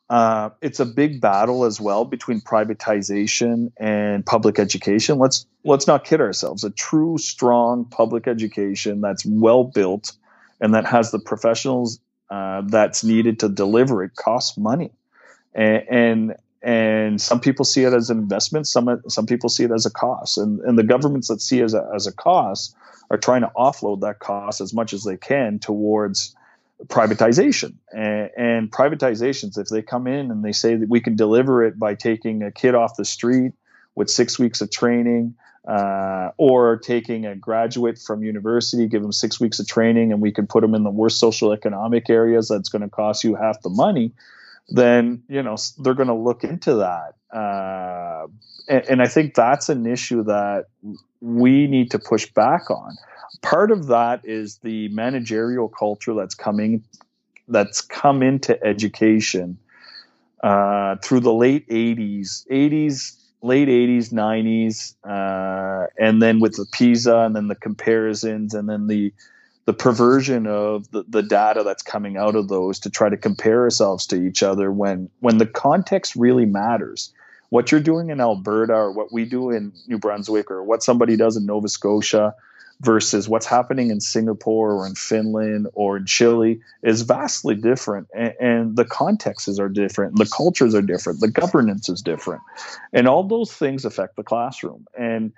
[0.09, 5.19] uh, it's a big battle as well between privatization and public education.
[5.19, 6.63] Let's let's not kid ourselves.
[6.63, 10.13] A true, strong public education that's well built
[10.59, 14.91] and that has the professionals uh, that's needed to deliver it costs money,
[15.53, 18.67] and, and and some people see it as an investment.
[18.67, 21.65] Some some people see it as a cost, and and the governments that see it
[21.65, 22.75] as a, as a cost
[23.11, 26.35] are trying to offload that cost as much as they can towards
[26.87, 27.75] privatization.
[27.91, 31.77] And, and, privatizations if they come in and they say that we can deliver it
[31.77, 33.53] by taking a kid off the street
[33.95, 35.35] with six weeks of training
[35.67, 40.31] uh, or taking a graduate from university give them six weeks of training and we
[40.31, 43.61] can put them in the worst social economic areas that's going to cost you half
[43.61, 44.13] the money
[44.69, 47.15] then you know they're going to look into that.
[47.35, 48.27] Uh,
[48.67, 50.67] and, and i think that's an issue that
[51.19, 52.95] we need to push back on
[53.41, 56.83] part of that is the managerial culture that's coming
[57.47, 59.57] that's come into education
[60.43, 67.17] uh, through the late 80s, 80s, late 80s, 90s, uh, and then with the PISA
[67.17, 69.13] and then the comparisons and then the
[69.65, 73.61] the perversion of the, the data that's coming out of those to try to compare
[73.61, 77.13] ourselves to each other when when the context really matters.
[77.49, 81.15] What you're doing in Alberta or what we do in New Brunswick or what somebody
[81.17, 82.33] does in Nova Scotia
[82.81, 88.07] versus what's happening in Singapore or in Finland or in Chile is vastly different.
[88.13, 92.41] And, and, the contexts are different, the cultures are different, the governance is different.
[92.93, 94.85] And all those things affect the classroom.
[94.97, 95.33] And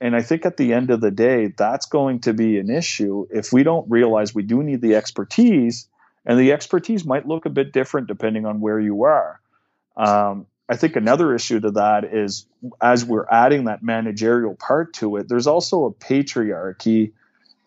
[0.00, 3.26] and I think at the end of the day, that's going to be an issue
[3.30, 5.88] if we don't realize we do need the expertise,
[6.24, 9.40] and the expertise might look a bit different depending on where you are.
[9.96, 12.46] Um, I think another issue to that is
[12.80, 17.12] as we're adding that managerial part to it, there's also a patriarchy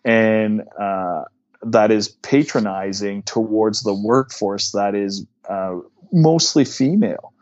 [0.04, 1.24] and uh,
[1.64, 5.78] that is patronizing towards the workforce that is uh,
[6.12, 7.32] mostly female.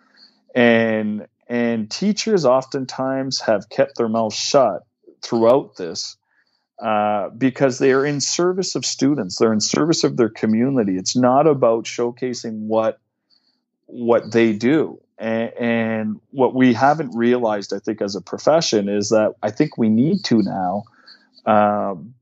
[0.54, 4.82] And and teachers oftentimes have kept their mouths shut
[5.20, 6.16] throughout this
[6.80, 9.36] uh, because they are in service of students.
[9.38, 10.96] They're in service of their community.
[10.96, 13.00] It's not about showcasing what
[13.86, 15.00] what they do.
[15.20, 19.88] And, what we haven't realized, I think, as a profession, is that I think we
[19.88, 20.84] need to now,
[21.44, 22.14] um,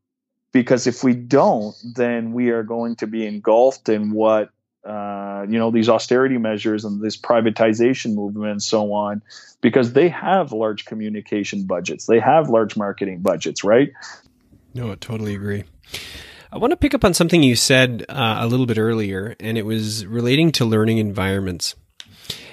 [0.50, 4.50] because if we don't, then we are going to be engulfed in what
[4.84, 9.22] uh, you know these austerity measures and this privatization movement and so on,
[9.60, 13.92] because they have large communication budgets, they have large marketing budgets, right?
[14.74, 15.64] No, I totally agree.
[16.50, 19.58] I want to pick up on something you said uh, a little bit earlier, and
[19.58, 21.76] it was relating to learning environments.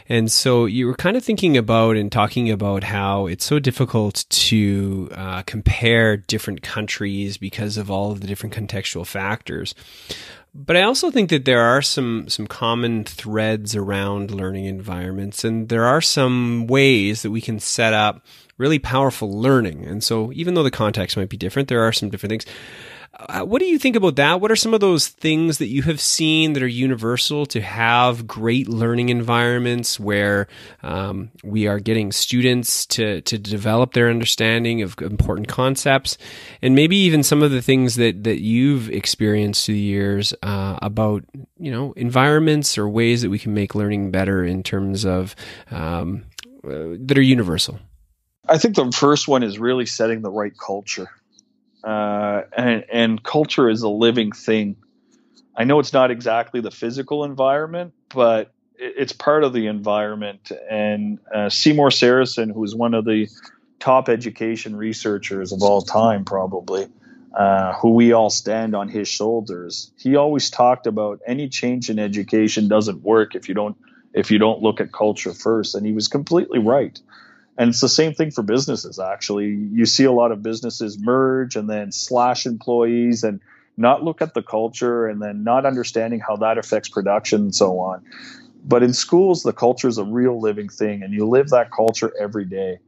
[0.07, 4.25] And so you were kind of thinking about and talking about how it's so difficult
[4.29, 9.73] to uh, compare different countries because of all of the different contextual factors.
[10.53, 15.67] But I also think that there are some some common threads around learning environments, and
[15.67, 18.23] there are some ways that we can set up
[18.57, 19.85] really powerful learning.
[19.85, 22.45] And so, even though the context might be different, there are some different things.
[23.17, 24.41] Uh, what do you think about that?
[24.41, 28.27] What are some of those things that you have seen that are universal to have
[28.27, 30.47] great learning environments where
[30.83, 36.17] um, we are getting students to to develop their understanding of important concepts,
[36.61, 40.77] and maybe even some of the things that that you've experienced through the years uh,
[40.81, 41.23] about
[41.57, 45.37] you know environments or ways that we can make learning better in terms of
[45.71, 46.25] um,
[46.65, 47.79] uh, that are universal.
[48.47, 51.09] I think the first one is really setting the right culture
[51.85, 54.75] uh, and, and culture is a living thing.
[55.55, 60.51] I know it's not exactly the physical environment, but it's part of the environment.
[60.69, 63.27] And uh, Seymour Sarason, who is one of the
[63.79, 66.87] top education researchers of all time, probably,
[67.37, 71.99] uh, who we all stand on his shoulders, he always talked about any change in
[71.99, 73.77] education doesn't work if you don't
[74.13, 75.75] if you don't look at culture first.
[75.75, 76.99] And he was completely right.
[77.57, 79.47] And it's the same thing for businesses, actually.
[79.47, 83.39] You see a lot of businesses merge and then slash employees and
[83.77, 87.79] not look at the culture and then not understanding how that affects production and so
[87.79, 88.03] on.
[88.63, 92.11] But in schools, the culture is a real living thing, and you live that culture
[92.19, 92.79] every day.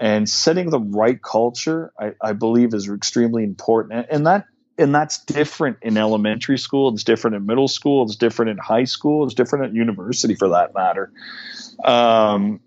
[0.00, 4.06] And setting the right culture, I, I believe, is extremely important.
[4.10, 4.46] And that
[4.78, 6.92] and that's different in elementary school.
[6.92, 8.04] It's different in middle school.
[8.04, 9.24] It's different in high school.
[9.24, 11.12] It's different at university, for that matter.
[11.84, 12.60] Um,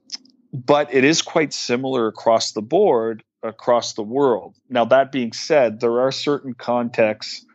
[0.55, 4.55] but it is quite similar across the board across the world.
[4.69, 7.45] Now, that being said, there are certain contexts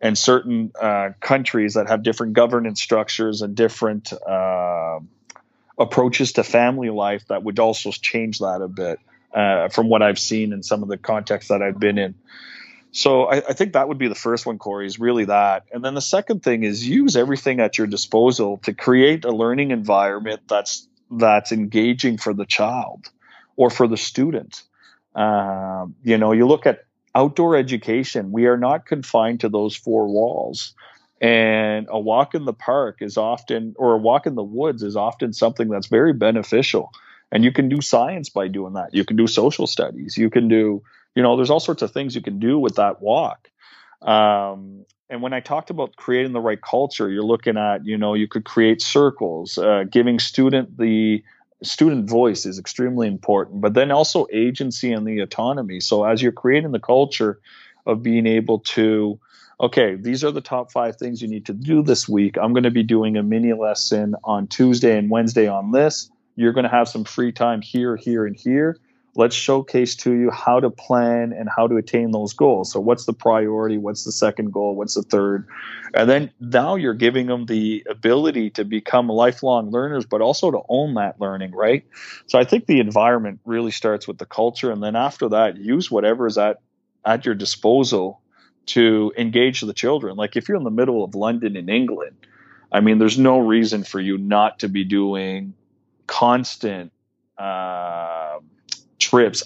[0.00, 5.00] and certain uh, countries that have different governance structures and different uh,
[5.78, 8.98] approaches to family life that would also change that a bit
[9.32, 12.14] uh, from what I've seen in some of the contexts that I've been in.
[12.90, 15.64] So I, I, think that would be the first one, Corey, is really that.
[15.72, 19.70] And then the second thing is use everything at your disposal to create a learning
[19.70, 20.86] environment that's
[21.18, 23.10] that's engaging for the child
[23.56, 24.62] or for the student.
[25.14, 30.08] Uh, you know, you look at outdoor education, we are not confined to those four
[30.08, 30.74] walls.
[31.20, 34.96] And a walk in the park is often, or a walk in the woods is
[34.96, 36.90] often something that's very beneficial.
[37.30, 38.92] And you can do science by doing that.
[38.92, 40.16] You can do social studies.
[40.16, 40.82] You can do,
[41.14, 43.48] you know, there's all sorts of things you can do with that walk.
[44.02, 48.14] Um, and when I talked about creating the right culture, you're looking at, you know,
[48.14, 51.22] you could create circles, uh, giving student the
[51.62, 55.80] student voice is extremely important, but then also agency and the autonomy.
[55.80, 57.40] So as you're creating the culture
[57.84, 59.20] of being able to,
[59.60, 62.38] okay, these are the top five things you need to do this week.
[62.38, 66.10] I'm going to be doing a mini lesson on Tuesday and Wednesday on this.
[66.36, 68.78] You're going to have some free time here, here, and here.
[69.14, 72.72] Let's showcase to you how to plan and how to attain those goals.
[72.72, 73.78] So, what's the priority?
[73.78, 74.74] What's the second goal?
[74.74, 75.46] What's the third?
[75.94, 80.60] And then now you're giving them the ability to become lifelong learners, but also to
[80.68, 81.84] own that learning, right?
[82.26, 84.70] So, I think the environment really starts with the culture.
[84.70, 86.60] And then after that, use whatever is at,
[87.04, 88.20] at your disposal
[88.64, 90.16] to engage the children.
[90.16, 92.16] Like if you're in the middle of London in England,
[92.70, 95.54] I mean, there's no reason for you not to be doing
[96.06, 96.92] constant.
[97.36, 98.38] Uh,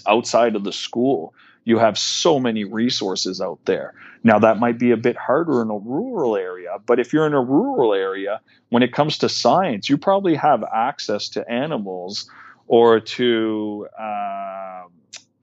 [0.05, 1.33] outside of the school.
[1.65, 3.93] You have so many resources out there.
[4.23, 7.33] Now, that might be a bit harder in a rural area, but if you're in
[7.33, 8.39] a rural area,
[8.69, 12.29] when it comes to science, you probably have access to animals
[12.67, 14.83] or to uh,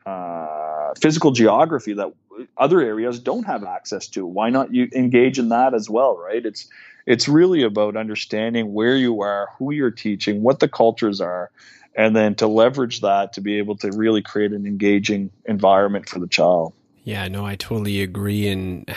[0.07, 2.13] uh, physical geography that
[2.57, 4.27] other areas don't have access to.
[4.27, 6.45] Why not you engage in that as well, right?
[6.45, 6.69] It's
[7.07, 11.51] it's really about understanding where you are, who you're teaching, what the cultures are,
[11.95, 16.19] and then to leverage that to be able to really create an engaging environment for
[16.19, 16.75] the child.
[17.05, 18.49] Yeah, no, I totally agree.
[18.49, 18.91] And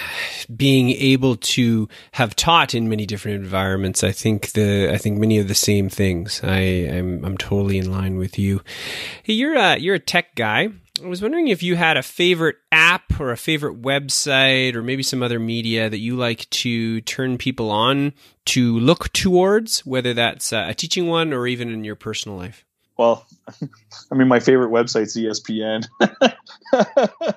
[0.56, 5.40] being able to have taught in many different environments, I think the I think many
[5.40, 6.40] of the same things.
[6.42, 8.62] I I'm I'm totally in line with you.
[9.24, 10.70] Hey, you're a you're a tech guy.
[11.04, 15.04] I was wondering if you had a favorite app or a favorite website or maybe
[15.04, 18.14] some other media that you like to turn people on
[18.46, 22.66] to look towards, whether that's a teaching one or even in your personal life
[22.98, 23.26] well,
[24.12, 25.88] I mean, my favorite website's ESPN,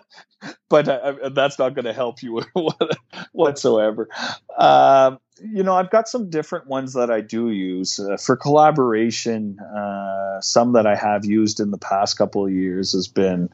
[0.69, 2.43] but uh, that's not going to help you
[3.33, 4.09] whatsoever.
[4.57, 9.59] Um, you know, I've got some different ones that I do use uh, for collaboration.
[9.59, 13.49] Uh, some that I have used in the past couple of years has been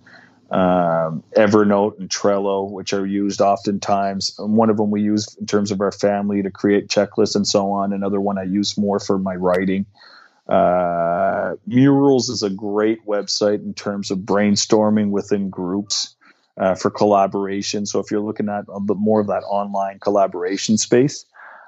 [0.50, 4.34] um, Evernote and Trello, which are used oftentimes.
[4.38, 7.72] One of them we use in terms of our family to create checklists and so
[7.72, 7.92] on.
[7.92, 9.86] Another one I use more for my writing.
[10.48, 16.14] Uh, Murals is a great website in terms of brainstorming within groups
[16.56, 17.86] uh, for collaboration.
[17.86, 21.26] So if you're looking at the more of that online collaboration space,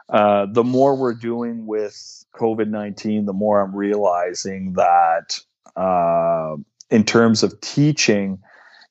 [0.08, 5.40] uh, the more we're doing with COVID 19, the more I'm realizing that
[5.76, 6.56] uh,
[6.90, 8.38] in terms of teaching,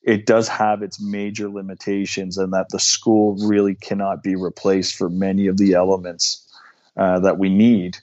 [0.04, 5.10] it does have its major limitations, and that the school really cannot be replaced for
[5.10, 6.48] many of the elements
[6.96, 7.98] uh, that we need.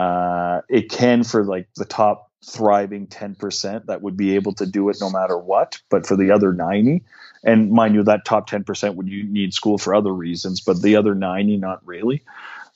[0.00, 4.88] Uh, it can for like the top thriving 10% that would be able to do
[4.88, 5.78] it no matter what.
[5.90, 7.02] But for the other 90,
[7.44, 10.96] and mind you, that top 10% would you need school for other reasons, but the
[10.96, 12.22] other 90, not really.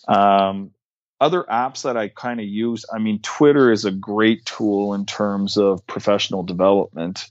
[0.07, 0.72] Um,
[1.18, 5.07] other apps that I kind of use, I mean, Twitter is a great tool in
[5.07, 7.31] terms of professional development,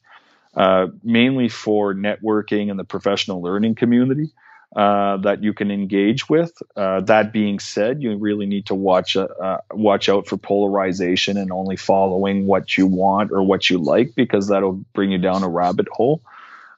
[0.55, 4.31] uh, mainly for networking and the professional learning community.
[4.75, 6.51] Uh, that you can engage with.
[6.75, 11.37] Uh, that being said, you really need to watch uh, uh, watch out for polarization
[11.37, 15.43] and only following what you want or what you like because that'll bring you down
[15.43, 16.23] a rabbit hole.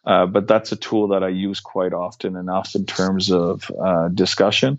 [0.03, 3.71] Uh, but that's a tool that I use quite often enough in terms of
[4.13, 4.77] discussion.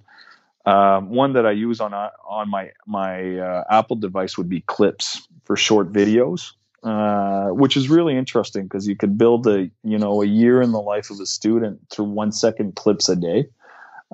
[0.67, 5.57] Um, one that I use on on my my Apple device would be Clips for
[5.57, 6.53] short videos.
[6.87, 10.71] Uh, which is really interesting because you could build a you know a year in
[10.71, 13.49] the life of a student through one second clips a day.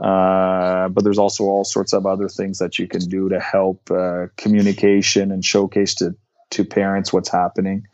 [0.02, 3.90] Uh, but there's also all sorts of other things that you can do to help
[3.90, 6.16] uh, communication and showcase to
[6.48, 7.86] to parents what's happening.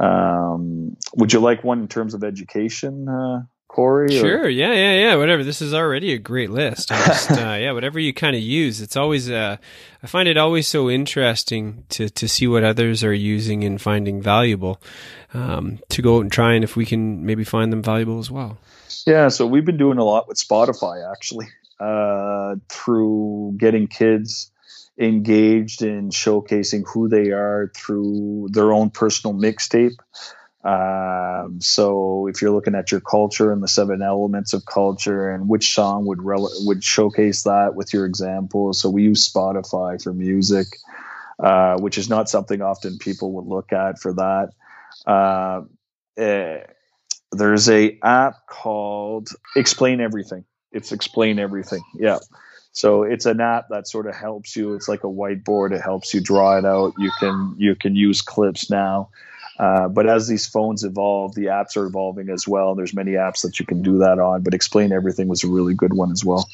[0.00, 3.06] Um, would you like one in terms of education?
[3.74, 4.16] Corey?
[4.16, 4.42] Sure.
[4.42, 4.48] Or?
[4.48, 5.16] Yeah, yeah, yeah.
[5.16, 5.42] Whatever.
[5.42, 6.90] This is already a great list.
[6.90, 8.80] Just, uh, yeah, whatever you kind of use.
[8.80, 9.28] It's always.
[9.28, 9.56] Uh,
[10.00, 14.22] I find it always so interesting to to see what others are using and finding
[14.22, 14.80] valuable.
[15.32, 18.30] Um, to go out and try and if we can maybe find them valuable as
[18.30, 18.58] well.
[19.06, 19.26] Yeah.
[19.26, 21.48] So we've been doing a lot with Spotify actually
[21.80, 24.52] uh, through getting kids
[24.96, 29.96] engaged in showcasing who they are through their own personal mixtape.
[30.64, 35.46] Um, so if you're looking at your culture and the seven elements of culture and
[35.46, 38.80] which song would rel- would showcase that with your examples.
[38.80, 40.68] So we use Spotify for music,
[41.38, 44.50] uh, which is not something often people would look at for that.
[45.06, 45.62] Uh,
[46.16, 46.60] eh,
[47.30, 50.46] there's a app called Explain Everything.
[50.72, 51.82] It's Explain Everything.
[51.94, 52.20] Yeah.
[52.72, 54.74] So it's an app that sort of helps you.
[54.74, 55.72] It's like a whiteboard.
[55.72, 56.94] It helps you draw it out.
[56.98, 59.10] You can you can use clips now.
[59.58, 62.74] Uh, but as these phones evolve, the apps are evolving as well.
[62.74, 64.42] There's many apps that you can do that on.
[64.42, 66.48] But Explain Everything was a really good one as well.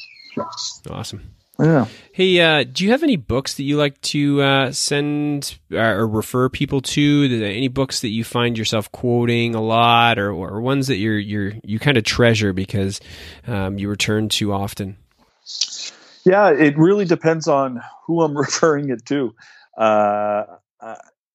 [0.89, 1.21] Awesome.
[1.59, 1.85] Yeah.
[2.13, 6.07] Hey, uh, do you have any books that you like to uh, send uh, or
[6.07, 7.43] refer people to?
[7.43, 11.53] Any books that you find yourself quoting a lot, or, or ones that you're you're
[11.63, 12.99] you kind of treasure because
[13.45, 14.97] um, you return to often?
[16.25, 19.35] Yeah, it really depends on who I'm referring it to.
[19.77, 20.43] Uh,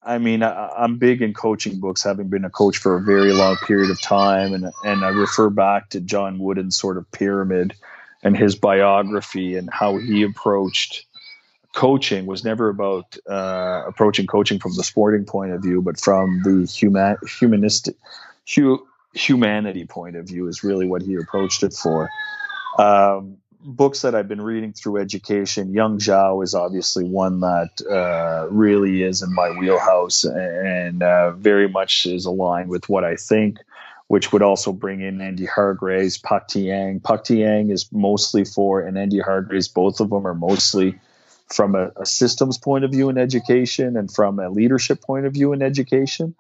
[0.06, 3.32] I mean, I, I'm big in coaching books, having been a coach for a very
[3.32, 7.74] long period of time, and and I refer back to John Wooden's sort of pyramid
[8.22, 11.04] and his biography and how he approached
[11.74, 16.40] coaching was never about uh, approaching coaching from the sporting point of view, but from
[16.42, 17.96] the human humanistic
[18.54, 22.08] hu- humanity point of view is really what he approached it for.
[22.78, 28.46] Um, books that I've been reading through education, Yong Zhao is obviously one that uh,
[28.48, 33.58] really is in my wheelhouse and uh, very much is aligned with what I think,
[34.06, 37.00] which would also bring in Andy Hargreaves, Pak Tee Ng.
[37.00, 41.00] Pak Tee Ng is mostly for, and Andy Hargreaves, both of them are mostly
[41.48, 45.32] from a, a, systems point of view in education and from a leadership point of
[45.32, 46.34] view in education.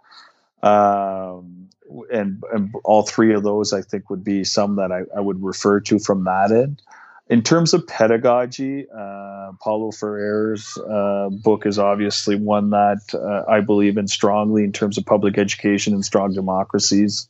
[0.62, 1.68] Um,
[2.12, 5.42] and, and all three of those, I think, would be some that I, I would
[5.42, 6.82] refer to from that end.
[7.28, 13.60] In terms of pedagogy, uh, Paulo Freire's uh, book is obviously one that uh, I
[13.60, 17.28] believe in strongly in terms of public education and strong democracies.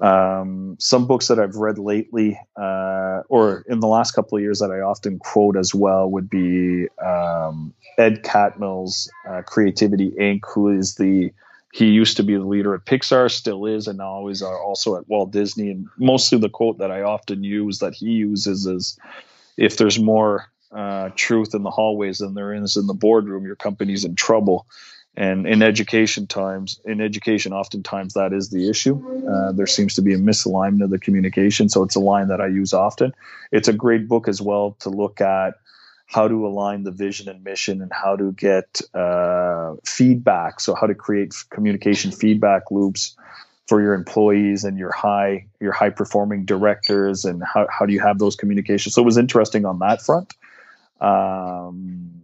[0.00, 4.60] Um, some books that I've read lately, uh, or in the last couple of years
[4.60, 10.70] that I often quote as well, would be um, Ed Catmull's uh, Creativity Inc., who
[10.70, 11.30] is the
[11.72, 15.08] he used to be the leader at Pixar, still is, and now is also at
[15.08, 15.70] Walt Disney.
[15.70, 18.98] And mostly the quote that I often use that he uses is,
[19.56, 23.56] "If there's more uh, truth in the hallways than there is in the boardroom, your
[23.56, 24.66] company's in trouble."
[25.16, 28.96] And in education times, in education, oftentimes that is the issue.
[29.28, 32.40] Uh, there seems to be a misalignment of the communication, so it's a line that
[32.40, 33.12] I use often.
[33.50, 35.54] It's a great book as well to look at
[36.10, 40.58] how to align the vision and mission and how to get uh, feedback.
[40.58, 43.16] So how to create communication feedback loops
[43.68, 48.00] for your employees and your high your high performing directors and how, how do you
[48.00, 48.96] have those communications.
[48.96, 50.34] So it was interesting on that front.
[51.00, 52.22] Um,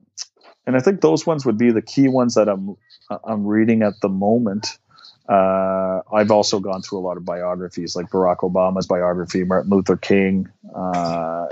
[0.66, 2.76] and I think those ones would be the key ones that I'm
[3.24, 4.66] I'm reading at the moment.
[5.28, 9.96] Uh, I've also gone through a lot of biographies, like Barack Obama's biography, Martin Luther
[9.96, 11.46] King, uh,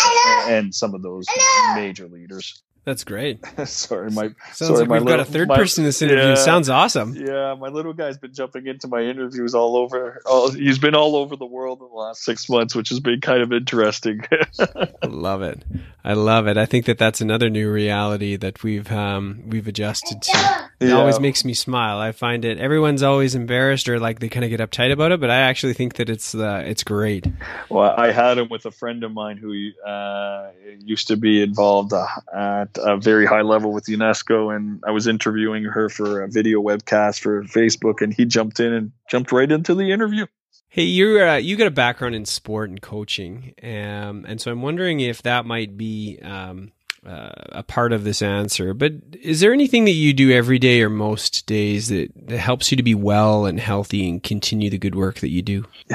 [0.45, 2.63] and some of those major leaders.
[2.85, 3.45] That's great.
[3.65, 6.03] sorry, my sounds sorry, like my we've little, got a third my, person in this
[6.03, 6.31] interview.
[6.31, 7.15] Yeah, Sounds awesome.
[7.15, 10.21] Yeah, my little guy's been jumping into my interviews all over.
[10.27, 13.23] All, he's been all over the world in the last six months, which has been
[13.23, 14.23] kind of interesting.
[14.59, 15.63] I love it.
[16.05, 16.59] I love it.
[16.59, 20.69] I think that that's another new reality that we've um, we've adjusted to.
[20.79, 20.97] It yeah.
[20.97, 21.99] always makes me smile.
[21.99, 22.59] I find it.
[22.59, 25.73] Everyone's always embarrassed or like they kind of get uptight about it, but I actually
[25.73, 27.27] think that it's uh, it's great.
[27.71, 31.95] Well, I had him with a friend of mine who uh, used to be involved
[31.95, 36.29] uh, at a very high level with UNESCO, and I was interviewing her for a
[36.29, 40.27] video webcast for Facebook, and he jumped in and jumped right into the interview.
[40.69, 44.63] Hey, you uh, you got a background in sport and coaching, um, and so I'm
[44.63, 46.73] wondering if that might be um,
[47.07, 48.75] uh, a part of this answer.
[48.75, 52.71] But is there anything that you do every day or most days that, that helps
[52.71, 55.65] you to be well and healthy and continue the good work that you do?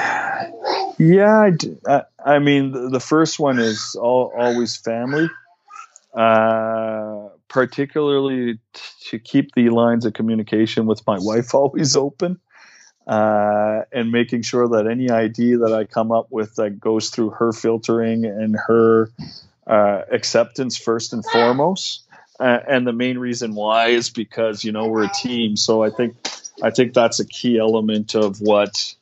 [1.01, 1.51] Yeah,
[1.87, 5.29] I, I mean, the first one is all, always family.
[6.19, 12.37] Uh, particularly t- to keep the lines of communication with my wife always open
[13.07, 17.29] uh, and making sure that any idea that I come up with that goes through
[17.29, 19.11] her filtering and her
[19.65, 22.03] uh, acceptance first and foremost.
[22.37, 25.89] Uh, and the main reason why is because you know we're a team, so I
[25.89, 26.17] think
[26.61, 28.93] I think that's a key element of what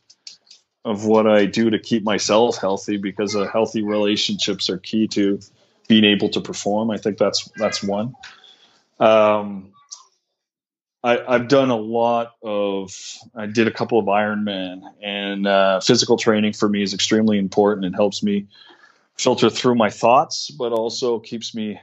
[0.85, 5.39] of what I do to keep myself healthy because uh, healthy relationships are key to
[5.87, 6.91] being able to perform.
[6.91, 8.13] I think that's that's one.
[8.99, 9.73] Um,
[11.03, 12.93] I, have done a lot of.
[13.35, 17.85] I did a couple of Ironman, and uh, physical training for me is extremely important.
[17.85, 18.47] It helps me
[19.17, 21.79] filter through my thoughts, but also keeps me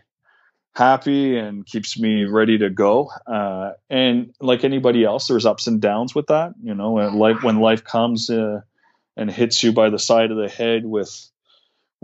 [0.75, 3.11] happy and keeps me ready to go.
[3.27, 6.53] Uh, and like anybody else, there's ups and downs with that.
[6.63, 8.61] You know, when life when life comes uh,
[9.17, 11.31] and hits you by the side of the head with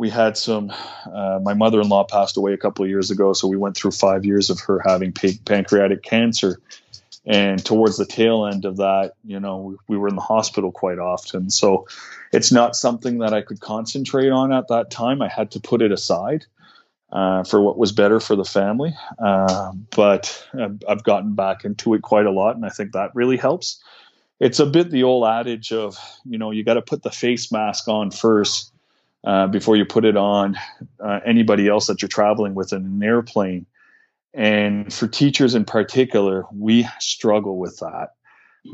[0.01, 0.73] we had some
[1.15, 4.25] uh, my mother-in-law passed away a couple of years ago so we went through five
[4.25, 6.59] years of her having pancreatic cancer.
[7.27, 10.73] And towards the tail end of that you know we, we, were in the hospital
[10.73, 11.51] quite often.
[11.51, 11.87] So
[12.33, 15.21] it's not something that i could concentrate on at that time.
[15.21, 16.47] I had to put it aside
[17.13, 18.95] uh, for what was better for the family.
[19.19, 20.47] Uh, but
[20.89, 23.83] I've gotten back into it quite a lot and i think that really helps.
[24.41, 27.53] It's a bit the old adage of you know you got to put the face
[27.53, 28.73] mask on first
[29.25, 30.57] uh, before you put it on
[31.05, 33.66] uh, anybody else that you're traveling with in an airplane
[34.33, 38.11] and for teachers in particular, we struggle with that.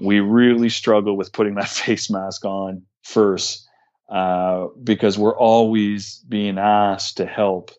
[0.03, 3.67] We really struggle with putting that face mask on first
[4.09, 7.71] uh, because we're always being asked to help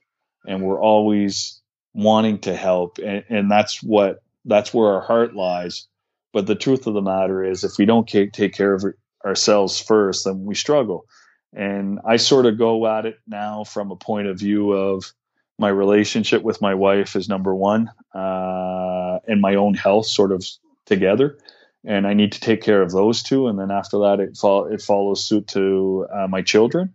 [0.48, 1.62] and we're always
[1.94, 2.98] wanting to help.
[3.00, 5.88] And, and that's what that's where our heart lies.
[6.34, 8.84] But the truth of the matter is, if we don't take care of
[9.26, 11.06] ourselves first, then we struggle.
[11.54, 15.14] And I sort of go at it now from a point of view of
[15.58, 20.46] my relationship with my wife is number one, uh, and my own health sort of
[20.86, 21.38] together.
[21.84, 24.66] And I need to take care of those two, and then after that, it fo-
[24.66, 26.94] it follows suit to uh, my children,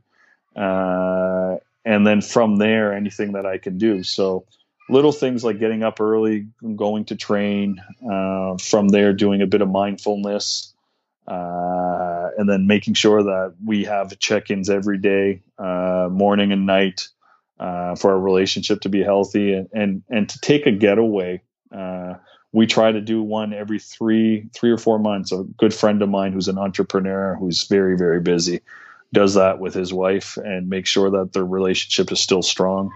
[0.55, 4.03] uh, and then from there, anything that I can do.
[4.03, 4.45] So
[4.91, 6.47] little things like getting up early,
[6.77, 7.81] going to train.
[8.09, 10.72] Uh, from there, doing a bit of mindfulness,
[11.27, 17.09] uh, and then making sure that we have check-ins every day, uh, morning and night,
[17.61, 21.41] uh, for our relationship to be healthy, and and, and to take a getaway.
[21.71, 22.15] Uh,
[22.51, 25.33] we try to do one every three three or four months.
[25.33, 28.61] A good friend of mine who's an entrepreneur who's very very busy
[29.13, 32.93] does that with his wife and make sure that their relationship is still strong.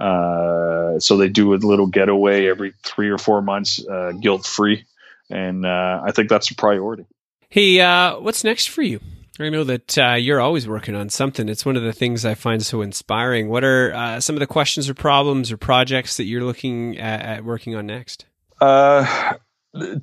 [0.00, 4.86] Uh, so they do a little getaway every three or four months, uh, guilt free,
[5.28, 7.04] and I think that's a priority.
[7.52, 9.00] Hey, uh, what's next for you?
[9.40, 11.48] I know that uh, you're always working on something.
[11.48, 13.48] It's one of the things I find so inspiring.
[13.48, 17.22] What are uh, some of the questions or problems or projects that you're looking at,
[17.22, 18.24] at working on next?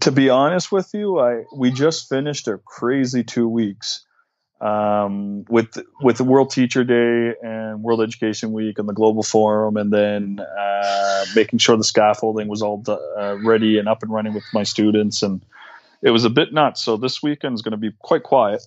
[0.02, 4.06] to be honest with you, I we just finished a crazy two weeks
[4.60, 9.78] um, with with the World Teacher Day and World Education Week and the Global Forum,
[9.78, 14.34] and then uh, making sure the scaffolding was all uh, ready and up and running
[14.34, 15.41] with my students, and
[16.02, 16.84] it was a bit nuts.
[16.84, 18.66] So this weekend is going to be quite quiet.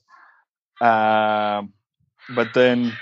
[0.80, 1.72] Um,
[2.34, 2.92] but then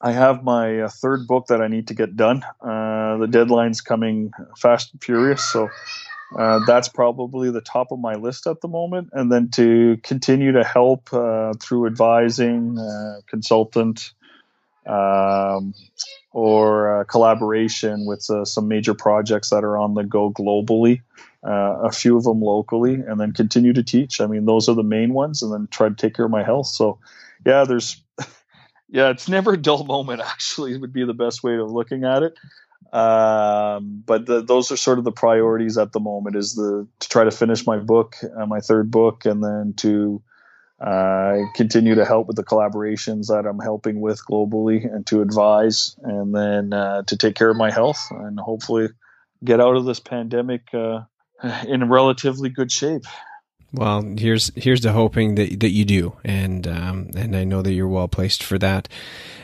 [0.00, 2.42] I have my uh, third book that I need to get done.
[2.60, 5.70] Uh, the deadline's coming fast and furious, so
[6.38, 9.08] uh, that's probably the top of my list at the moment.
[9.12, 14.12] And then to continue to help uh, through advising, uh, consultant,
[14.86, 15.74] um,
[16.32, 21.00] or collaboration with some major projects that are on the go globally,
[21.48, 24.20] a few of them locally, and then continue to teach.
[24.20, 26.42] I mean, those are the main ones, and then try to take care of my
[26.42, 26.66] health.
[26.66, 26.98] So,
[27.44, 28.02] yeah, there's.
[28.88, 30.20] Yeah, it's never a dull moment.
[30.24, 32.38] Actually, would be the best way of looking at it.
[32.92, 37.08] Um, but the, those are sort of the priorities at the moment is the to
[37.08, 40.22] try to finish my book, uh, my third book, and then to
[40.80, 45.96] uh, continue to help with the collaborations that I'm helping with globally and to advise
[46.02, 48.88] and then uh, to take care of my health and hopefully
[49.42, 51.00] get out of this pandemic uh,
[51.66, 53.04] in relatively good shape.
[53.72, 57.72] Well, here's here's the hoping that that you do, and um, and I know that
[57.72, 58.88] you're well placed for that.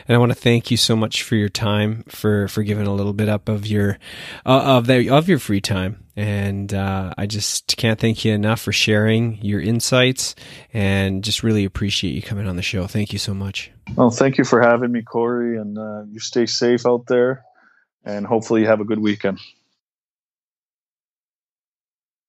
[0.07, 2.93] And I want to thank you so much for your time, for for giving a
[2.93, 3.99] little bit up of your
[4.45, 6.03] uh, of the, of your free time.
[6.15, 10.35] And uh, I just can't thank you enough for sharing your insights,
[10.73, 12.87] and just really appreciate you coming on the show.
[12.87, 13.71] Thank you so much.
[13.95, 17.43] Well, thank you for having me, Corey, and uh, you stay safe out there,
[18.05, 19.39] and hopefully you have a good weekend.